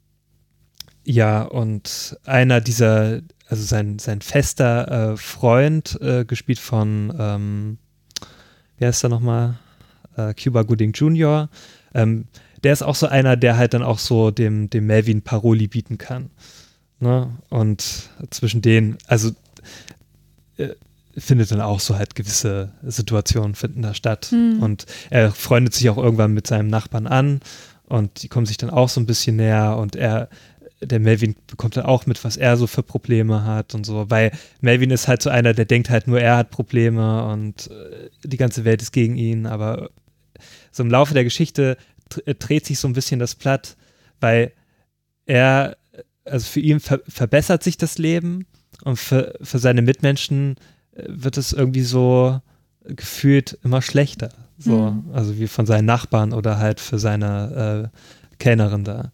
[1.05, 7.77] ja, und einer dieser, also sein, sein fester äh, Freund, äh, gespielt von, ähm,
[8.77, 9.55] wer ist da nochmal?
[10.17, 11.49] Äh, Cuba Gooding Jr.,
[11.93, 12.25] ähm,
[12.63, 15.97] der ist auch so einer, der halt dann auch so dem, dem Melvin Paroli bieten
[15.97, 16.29] kann.
[17.03, 17.29] Ne?
[17.49, 19.31] Und zwischen denen, also
[20.57, 20.69] äh,
[21.15, 24.27] findet dann auch so halt gewisse Situationen finden da statt.
[24.31, 24.63] Hm.
[24.63, 27.41] Und er freundet sich auch irgendwann mit seinem Nachbarn an
[27.85, 30.29] und die kommen sich dann auch so ein bisschen näher und er,
[30.81, 34.31] der Melvin bekommt dann auch mit, was er so für Probleme hat und so, weil
[34.61, 38.37] Melvin ist halt so einer, der denkt halt nur, er hat Probleme und äh, die
[38.37, 39.89] ganze Welt ist gegen ihn, aber
[40.71, 41.77] so im Laufe der Geschichte
[42.25, 43.75] äh, dreht sich so ein bisschen das Platt,
[44.19, 44.51] weil
[45.25, 45.77] er,
[46.25, 48.45] also für ihn ver verbessert sich das Leben
[48.83, 50.55] und für, für seine Mitmenschen
[50.95, 52.39] äh, wird es irgendwie so
[52.85, 54.29] gefühlt immer schlechter.
[54.57, 55.05] So, Mhm.
[55.13, 59.11] also wie von seinen Nachbarn oder halt für seine äh, Kellnerin da.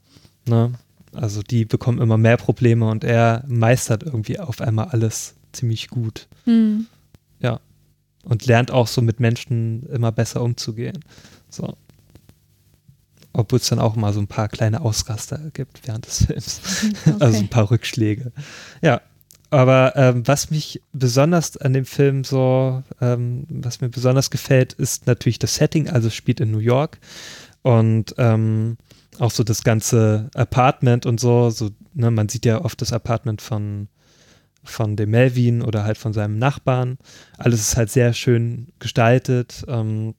[0.47, 0.73] Ne?
[1.13, 6.27] Also die bekommen immer mehr Probleme und er meistert irgendwie auf einmal alles ziemlich gut
[6.45, 6.85] Hm.
[8.25, 10.99] und lernt auch so mit Menschen immer besser umzugehen.
[11.49, 11.75] So.
[13.33, 16.61] Obwohl es dann auch mal so ein paar kleine Ausraster gibt während des Films.
[17.19, 17.37] Also Okay.
[17.37, 18.31] ein paar Rückschläge.
[18.81, 19.01] Ja.
[19.51, 25.07] Aber ähm, was mich besonders an dem Film so, ähm, was mir besonders gefällt, ist
[25.07, 25.89] natürlich das Setting.
[25.89, 26.99] Also es spielt in New York
[27.63, 28.77] und ähm,
[29.17, 31.49] auch so das ganze Apartment und so.
[31.49, 33.87] so ne, man sieht ja oft das Apartment von
[34.63, 36.97] von dem Melvin oder halt von seinem Nachbarn.
[37.37, 39.63] Alles ist halt sehr schön gestaltet.
[39.67, 40.13] Ähm,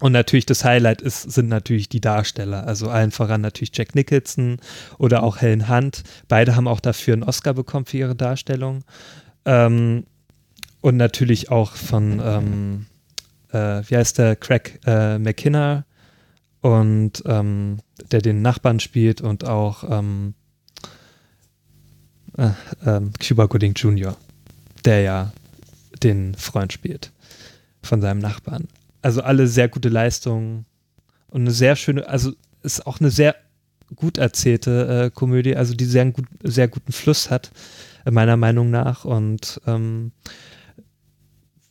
[0.00, 2.66] und natürlich das Highlight ist, sind natürlich die Darsteller.
[2.66, 4.58] Also allen voran natürlich Jack Nicholson
[4.98, 6.02] oder auch Helen Hunt.
[6.28, 8.84] Beide haben auch dafür einen Oscar bekommen für ihre Darstellung.
[9.46, 10.04] Ähm,
[10.82, 12.86] und natürlich auch von, ähm,
[13.52, 15.86] äh, wie heißt der, Craig äh, McKinner
[16.60, 17.78] und ähm,
[18.10, 20.34] der den Nachbarn spielt und auch ähm,
[22.36, 22.50] äh,
[22.84, 24.16] ähm, Cuba Gooding Jr.,
[24.84, 25.32] der ja
[26.02, 27.12] den Freund spielt
[27.82, 28.68] von seinem Nachbarn.
[29.02, 30.66] Also alle sehr gute Leistungen
[31.28, 32.32] und eine sehr schöne, also
[32.62, 33.36] ist auch eine sehr
[33.94, 37.52] gut erzählte äh, Komödie, also die sehr, gut, sehr guten Fluss hat,
[38.04, 39.04] äh, meiner Meinung nach.
[39.04, 40.12] Und ähm,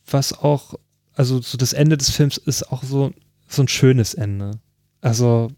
[0.06, 0.74] was auch,
[1.14, 3.12] also so das Ende des Films ist auch so,
[3.48, 4.52] so ein schönes Ende.
[5.00, 5.50] Also,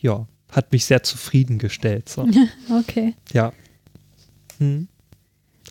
[0.00, 2.08] ja, hat mich sehr zufriedengestellt.
[2.08, 2.26] So.
[2.80, 3.14] okay.
[3.32, 3.52] Ja.
[4.58, 4.88] Hm.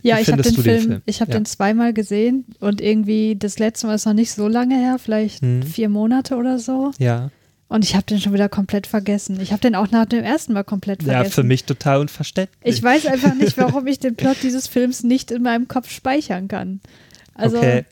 [0.02, 1.02] Ja, ich habe den, den Film, Film?
[1.06, 1.40] ich habe Ja.
[1.40, 5.42] den zweimal gesehen und irgendwie das letzte Mal ist noch nicht so lange her, vielleicht
[5.42, 5.64] Hm.
[5.64, 6.92] vier Monate oder so.
[7.00, 7.30] Ja.
[7.70, 9.40] Und ich habe den schon wieder komplett vergessen.
[9.42, 11.24] Ich habe den auch nach dem ersten Mal komplett vergessen.
[11.24, 12.58] Ja, für mich total unverständlich.
[12.64, 16.48] Ich weiß einfach nicht, warum ich den Plot dieses Films nicht in meinem Kopf speichern
[16.48, 16.82] kann.
[17.34, 17.86] Also okay.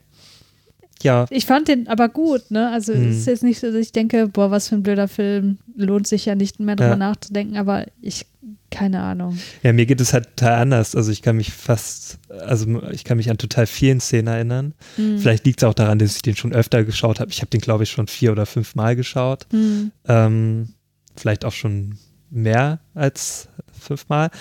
[1.02, 2.70] Ja, ich fand den aber gut, ne?
[2.70, 3.10] Also Hm.
[3.10, 6.06] es ist jetzt nicht so, dass ich denke, boah, was für ein blöder Film, lohnt
[6.06, 6.96] sich ja nicht mehr drüber Ja.
[6.98, 8.28] nachzudenken, aber ich,
[8.72, 9.38] keine Ahnung.
[9.64, 10.96] ja, mir geht es halt total anders.
[10.96, 14.74] Also ich kann mich fast, also ich kann mich an total vielen Szenen erinnern.
[14.96, 15.20] Hm.
[15.20, 17.32] Vielleicht liegt es auch daran, dass ich den schon öfter geschaut habe.
[17.32, 19.46] Ich habe den, glaube ich, schon vier oder fünf Mal geschaut.
[19.52, 19.92] Hm.
[20.08, 20.74] Ähm,
[21.16, 21.98] vielleicht auch schon
[22.30, 24.32] mehr als fünfmal.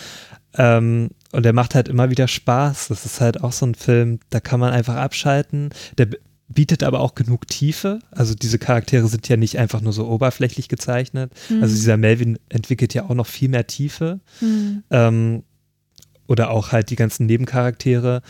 [0.55, 2.89] Ähm, und der macht halt immer wieder Spaß.
[2.89, 5.71] Das ist halt auch so ein Film, da kann man einfach abschalten.
[5.99, 6.09] Der
[6.53, 8.01] bietet aber auch genug Tiefe.
[8.11, 11.33] Also diese Charaktere sind ja nicht einfach nur so oberflächlich gezeichnet.
[11.49, 11.63] Hm.
[11.63, 14.21] Also dieser Melvin entwickelt ja auch noch viel mehr Tiefe.
[14.41, 14.83] Hm.
[14.91, 15.43] Ähm,
[16.27, 18.23] oder auch halt die ganzen Nebencharaktere.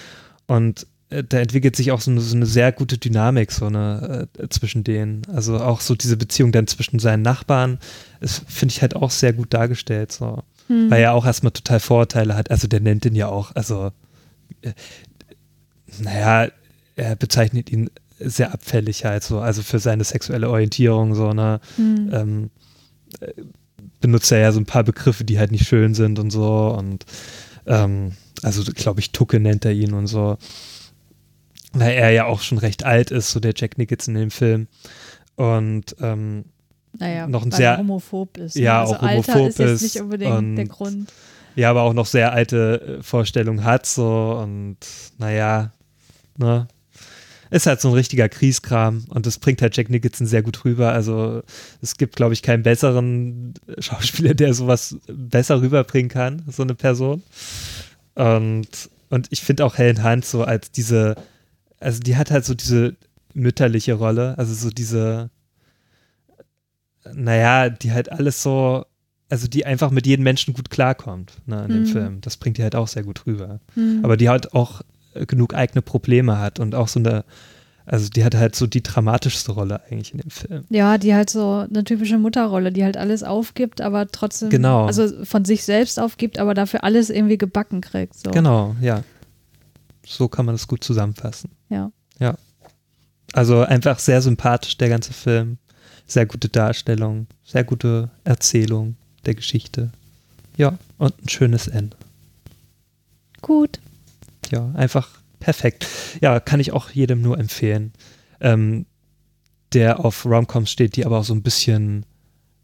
[0.46, 4.28] Und äh, da entwickelt sich auch so eine, so eine sehr gute Dynamik so eine,
[4.38, 5.22] äh, zwischen denen.
[5.32, 7.78] Also auch so diese Beziehung dann zwischen seinen Nachbarn,
[8.20, 10.12] das finde ich halt auch sehr gut dargestellt.
[10.12, 10.42] So.
[10.66, 10.90] Hm.
[10.90, 12.50] Weil er auch erstmal total Vorurteile hat.
[12.50, 13.92] Also der nennt ihn ja auch, also
[14.60, 14.72] äh,
[15.98, 16.48] naja,
[16.96, 17.88] er bezeichnet ihn
[18.20, 21.60] sehr abfällig halt so, also für seine sexuelle Orientierung so, ne?
[21.76, 22.10] Hm.
[22.12, 22.50] ähm,
[23.20, 23.32] äh,
[24.00, 26.74] benutzt er ja so ein paar Begriffe, die halt nicht schön sind und so.
[26.78, 27.04] Und
[27.66, 28.12] ähm,
[28.42, 30.38] also glaube ich, Tucke nennt er ihn und so.
[31.72, 34.66] Weil er ja auch schon recht alt ist, so der Jack Nicholson in dem Film.
[35.36, 36.44] Und ähm,
[36.98, 38.56] naja, noch ein sehr- homophob ist.
[38.56, 38.62] ne?
[38.62, 41.12] Ja, also auch Alter homophob ist jetzt nicht unbedingt und- der Grund.
[41.56, 44.76] ja, aber auch noch sehr alte äh, Vorstellungen hat so und
[45.18, 45.72] naja,
[46.38, 46.66] ne?
[47.50, 50.92] Ist halt so ein richtiger Kriegskram und das bringt halt Jack Nicholson sehr gut rüber.
[50.92, 51.42] Also
[51.82, 57.22] es gibt, glaube ich, keinen besseren Schauspieler, der sowas besser rüberbringen kann, so eine Person.
[58.14, 58.68] Und,
[59.08, 61.16] und ich finde auch Helen Hunt so als diese,
[61.80, 62.96] also die hat halt so diese
[63.34, 65.30] mütterliche Rolle, also so diese,
[67.14, 68.84] naja, die halt alles so,
[69.28, 71.86] also die einfach mit jedem Menschen gut klarkommt ne, in dem Mhm.
[71.86, 72.20] Film.
[72.20, 73.60] Das bringt die halt auch sehr gut rüber.
[73.74, 74.00] Hm.
[74.02, 74.82] Aber die halt auch
[75.26, 77.24] genug eigene Probleme hat und auch so eine,
[77.86, 80.64] also die hat halt so die dramatischste Rolle eigentlich in dem Film.
[80.70, 84.86] Ja, die halt so eine typische Mutterrolle, die halt alles aufgibt, aber trotzdem, Genau.
[84.86, 88.14] also von sich selbst aufgibt, aber dafür alles irgendwie gebacken kriegt.
[88.16, 88.30] So.
[88.30, 89.02] Genau, ja.
[90.06, 91.50] So kann man das gut zusammenfassen.
[91.68, 91.90] Ja.
[92.18, 92.36] Ja.
[93.32, 95.58] Also einfach sehr sympathisch, der ganze Film.
[96.06, 98.96] Sehr gute Darstellung, sehr gute Erzählung
[99.26, 99.90] der Geschichte.
[100.56, 101.96] Ja, und ein schönes Ende.
[103.40, 103.78] Gut.
[104.52, 105.86] Ja, einfach perfekt.
[106.20, 107.92] Ja, kann ich auch jedem nur empfehlen,
[108.40, 108.86] ähm,
[109.72, 112.04] der auf Romcoms steht, die aber auch so ein bisschen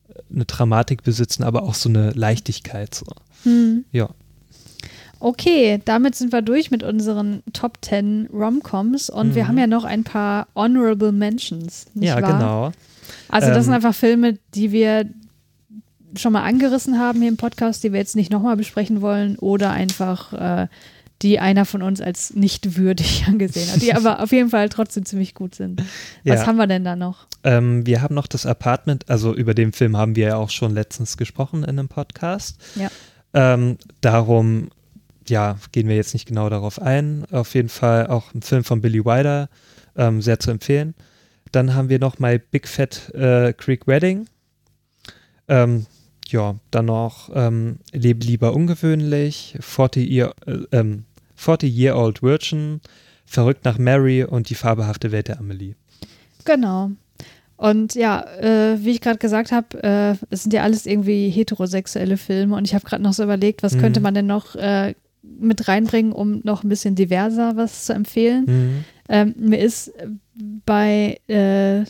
[0.09, 2.95] äh, eine Dramatik besitzen, aber auch so eine Leichtigkeit.
[2.95, 3.07] So.
[3.45, 3.85] Hm.
[3.93, 4.11] Ja.
[5.19, 9.49] Okay, damit sind wir durch mit unseren Top 10 Romcoms und wir Mhm.
[9.49, 11.87] haben ja noch ein paar Honorable Mentions.
[11.95, 12.33] Nicht ja, wahr?
[12.33, 12.73] genau.
[13.29, 15.07] Also das Ähm, sind einfach Filme, die wir
[16.17, 19.71] schon mal angerissen haben hier im Podcast, die wir jetzt nicht nochmal besprechen wollen oder
[19.71, 20.69] einfach äh,
[21.23, 25.05] die einer von uns als nicht würdig angesehen hat, die aber auf jeden Fall trotzdem
[25.07, 25.83] ziemlich gut sind.
[26.25, 26.47] Was Ja.
[26.47, 27.27] haben wir denn da noch?
[27.45, 30.73] Ähm, wir haben noch das Apartment, also über den Film haben wir ja auch schon
[30.75, 32.59] letztens gesprochen in einem Podcast.
[32.75, 32.89] Ja.
[33.35, 34.69] Ähm, darum,
[35.29, 37.25] ja, gehen wir jetzt nicht genau darauf ein.
[37.31, 39.49] Auf jeden Fall auch ein Film von Billy Wilder,
[39.97, 40.95] ähm, sehr zu empfehlen.
[41.53, 44.27] Dann haben wir noch My Big Fat äh, Creek Wedding.
[45.49, 45.87] Ähm,
[46.29, 51.05] ja, dann noch ähm, Lebe lieber ungewöhnlich, 40 Year, äh, ähm,
[51.37, 52.81] 40 Year Old Virgin,
[53.29, 55.75] Verrückt nach Mary und die fabelhafte Welt der Amelie.
[56.45, 56.93] Genau.
[57.57, 62.19] Und ja, äh, wie ich gerade gesagt habe, äh, es sind ja alles irgendwie heterosexuelle
[62.19, 63.81] Filme und ich habe gerade noch so überlegt, was Mhm.
[63.81, 68.45] könnte man denn noch äh, mit reinbringen, um noch ein bisschen diverser was zu empfehlen.
[68.47, 68.85] Mhm.
[69.09, 69.93] Ähm, mir ist
[70.65, 71.85] bei, äh,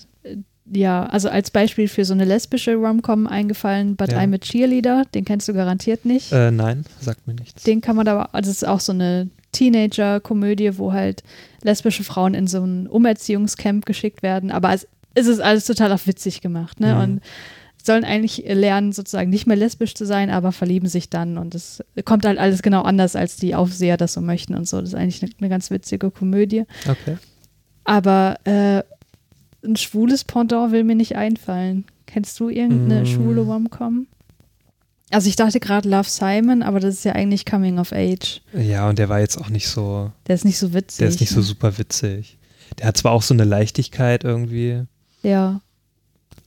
[0.72, 4.18] ja, also als Beispiel für so eine lesbische Rom-Com eingefallen, But Ja.
[4.18, 6.32] I'm a Cheerleader, den kennst du garantiert nicht.
[6.32, 7.62] Äh, nein, sagt mir nichts.
[7.62, 11.22] Den kann man aber, also es ist auch so eine Teenager-Komödie, wo halt
[11.62, 14.50] lesbische Frauen in so ein Umerziehungscamp geschickt werden.
[14.50, 16.94] Aber es, es ist alles total auf witzig gemacht, ne?
[16.94, 17.00] Mhm.
[17.00, 17.20] Und
[17.86, 21.38] sollen eigentlich lernen, sozusagen nicht mehr lesbisch zu sein, aber verlieben sich dann.
[21.38, 24.80] Und es kommt halt alles genau anders, als die Aufseher das so möchten und so.
[24.80, 26.64] Das ist eigentlich eine, eine ganz witzige Komödie.
[26.88, 27.16] Okay.
[27.84, 28.82] Aber äh,
[29.66, 31.84] ein schwules Pendant will mir nicht einfallen.
[32.06, 33.06] Kennst du irgendeine Mm.
[33.06, 34.06] schwule Rom-Com?
[35.10, 38.42] Also ich dachte gerade Love Simon, aber das ist ja eigentlich Coming of Age.
[38.52, 40.98] Ja, und der war jetzt auch nicht so, Der ist nicht so witzig.
[40.98, 41.42] der ist nicht so ne?
[41.42, 42.38] super witzig.
[42.78, 44.82] Der hat zwar auch so eine Leichtigkeit irgendwie,
[45.22, 45.60] Ja,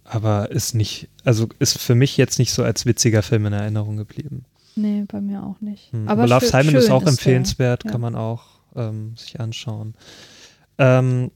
[0.03, 3.95] aber ist nicht, also ist für mich jetzt nicht so als witziger Film in Erinnerung
[3.97, 4.43] geblieben.
[4.75, 5.91] nee, bei mir auch nicht.
[5.93, 6.07] Hm.
[6.09, 7.09] Aber, Aber, Love Simon ist auch der.
[7.09, 7.91] empfehlenswert, ja.
[7.91, 8.43] kann man auch
[8.75, 9.93] ähm, sich anschauen.
[10.77, 11.31] Ähm,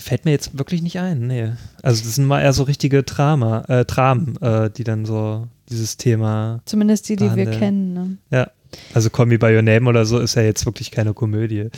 [0.00, 1.52] fällt mir jetzt wirklich nicht ein, nee.
[1.82, 5.96] Also das sind mal eher so richtige Drama, äh, Dramen, äh, die dann so dieses
[5.96, 8.20] Thema, Zumindest die, die wir kennen.
[8.30, 8.50] Ne?
[8.94, 11.70] also Call Me By Your Name oder so, ist ja jetzt wirklich keine Komödie.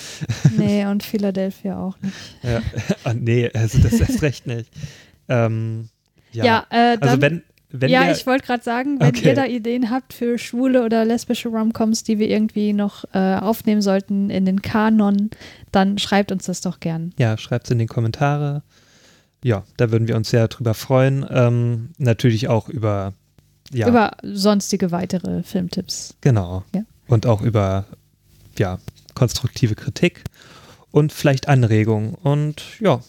[0.57, 2.15] Nee, und Philadelphia auch nicht.
[2.43, 2.63] Ja.
[3.05, 4.71] ah, nee, also das erst recht nicht.
[5.29, 5.89] Ähm,
[6.33, 9.29] ja, Ja, äh, dann, also wenn, wenn ja wir, ich wollte gerade sagen, wenn Okay.
[9.29, 13.83] ihr da Ideen habt für schwule oder lesbische Romcoms, die wir irgendwie noch äh, aufnehmen
[13.83, 15.31] sollten in den Kanon,
[15.73, 17.13] dann schreibt uns das doch gern.
[17.19, 18.63] Ja, schreibt es in die Kommentare.
[19.45, 21.27] Ja, da würden wir uns sehr drüber freuen.
[21.31, 23.13] Ähm, natürlich auch über,
[23.73, 26.15] ja, Über sonstige weitere Filmtipps.
[26.23, 26.65] genau.
[26.75, 26.83] Ja.
[27.07, 27.85] Und auch über,
[28.59, 28.79] ja,
[29.15, 30.25] konstruktive Kritik
[30.91, 32.15] und vielleicht Anregungen.
[32.15, 33.01] Und ja,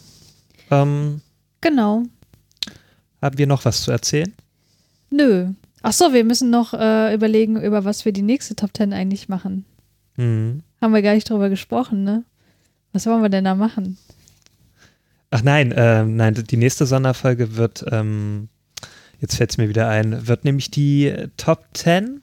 [0.69, 1.21] ähm,
[1.61, 2.03] Genau.
[3.21, 4.33] haben wir noch was zu erzählen?
[5.09, 5.47] Nö.
[5.81, 9.29] Ach so, wir müssen noch äh, überlegen, über was wir die nächste Top 10 eigentlich
[9.29, 9.65] machen.
[10.15, 10.61] Hm.
[10.81, 12.23] Haben wir gar nicht drüber gesprochen, ne?
[12.91, 13.97] Was wollen wir denn da machen?
[15.31, 18.49] Ach nein, ähm, nein, die nächste Sonderfolge wird, ähm,
[19.19, 22.21] jetzt fällt es mir wieder ein, wird nämlich die Top 10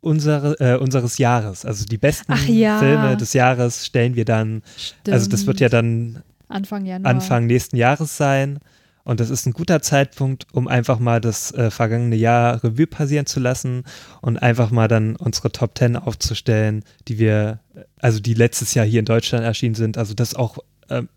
[0.00, 1.64] unsere, äh, unseres Jahres.
[1.64, 2.78] Also die besten ja.
[2.78, 5.14] Filme des Jahres stellen wir dann Stimmt.
[5.14, 7.10] Also das wird ja dann Anfang Januar.
[7.10, 8.58] Anfang nächsten Jahres sein.
[9.04, 13.26] Und das ist ein guter Zeitpunkt, um einfach mal das äh, vergangene Jahr Revue passieren
[13.26, 13.84] zu lassen
[14.20, 18.86] und einfach mal dann unsere Top 10 aufzustellen, die wir, äh, also die letztes Jahr
[18.86, 19.96] hier in Deutschland erschienen sind.
[19.98, 20.58] Also das auch
[20.90, 21.08] ähm,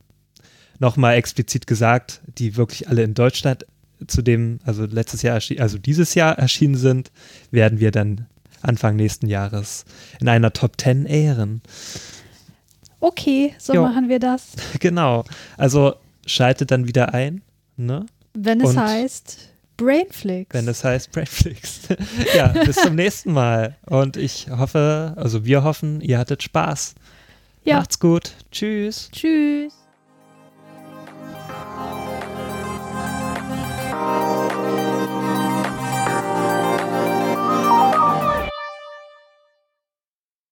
[0.79, 3.65] nochmal explizit gesagt, die wirklich alle in Deutschland
[4.07, 7.11] zu dem, also letztes Jahr, also dieses Jahr erschienen sind,
[7.51, 8.27] werden wir dann
[8.61, 9.85] Anfang nächsten Jahres
[10.19, 11.61] in einer Top 10 ehren.
[12.99, 13.83] Okay, so Jo.
[13.83, 14.53] machen wir das.
[14.79, 15.25] Genau.
[15.57, 17.41] Also schaltet dann wieder ein,
[17.77, 18.05] ne?
[18.33, 20.53] Wenn es Und- heißt Brainflix.
[20.53, 21.81] Wenn es heißt Breakflix.
[22.35, 23.75] ja, bis zum nächsten Mal.
[23.85, 26.95] Und ich hoffe, also wir hoffen, ihr hattet Spaß.
[27.63, 27.77] ja.
[27.77, 28.33] Macht's gut.
[28.51, 29.09] Tschüss.
[29.11, 29.73] Tschüss.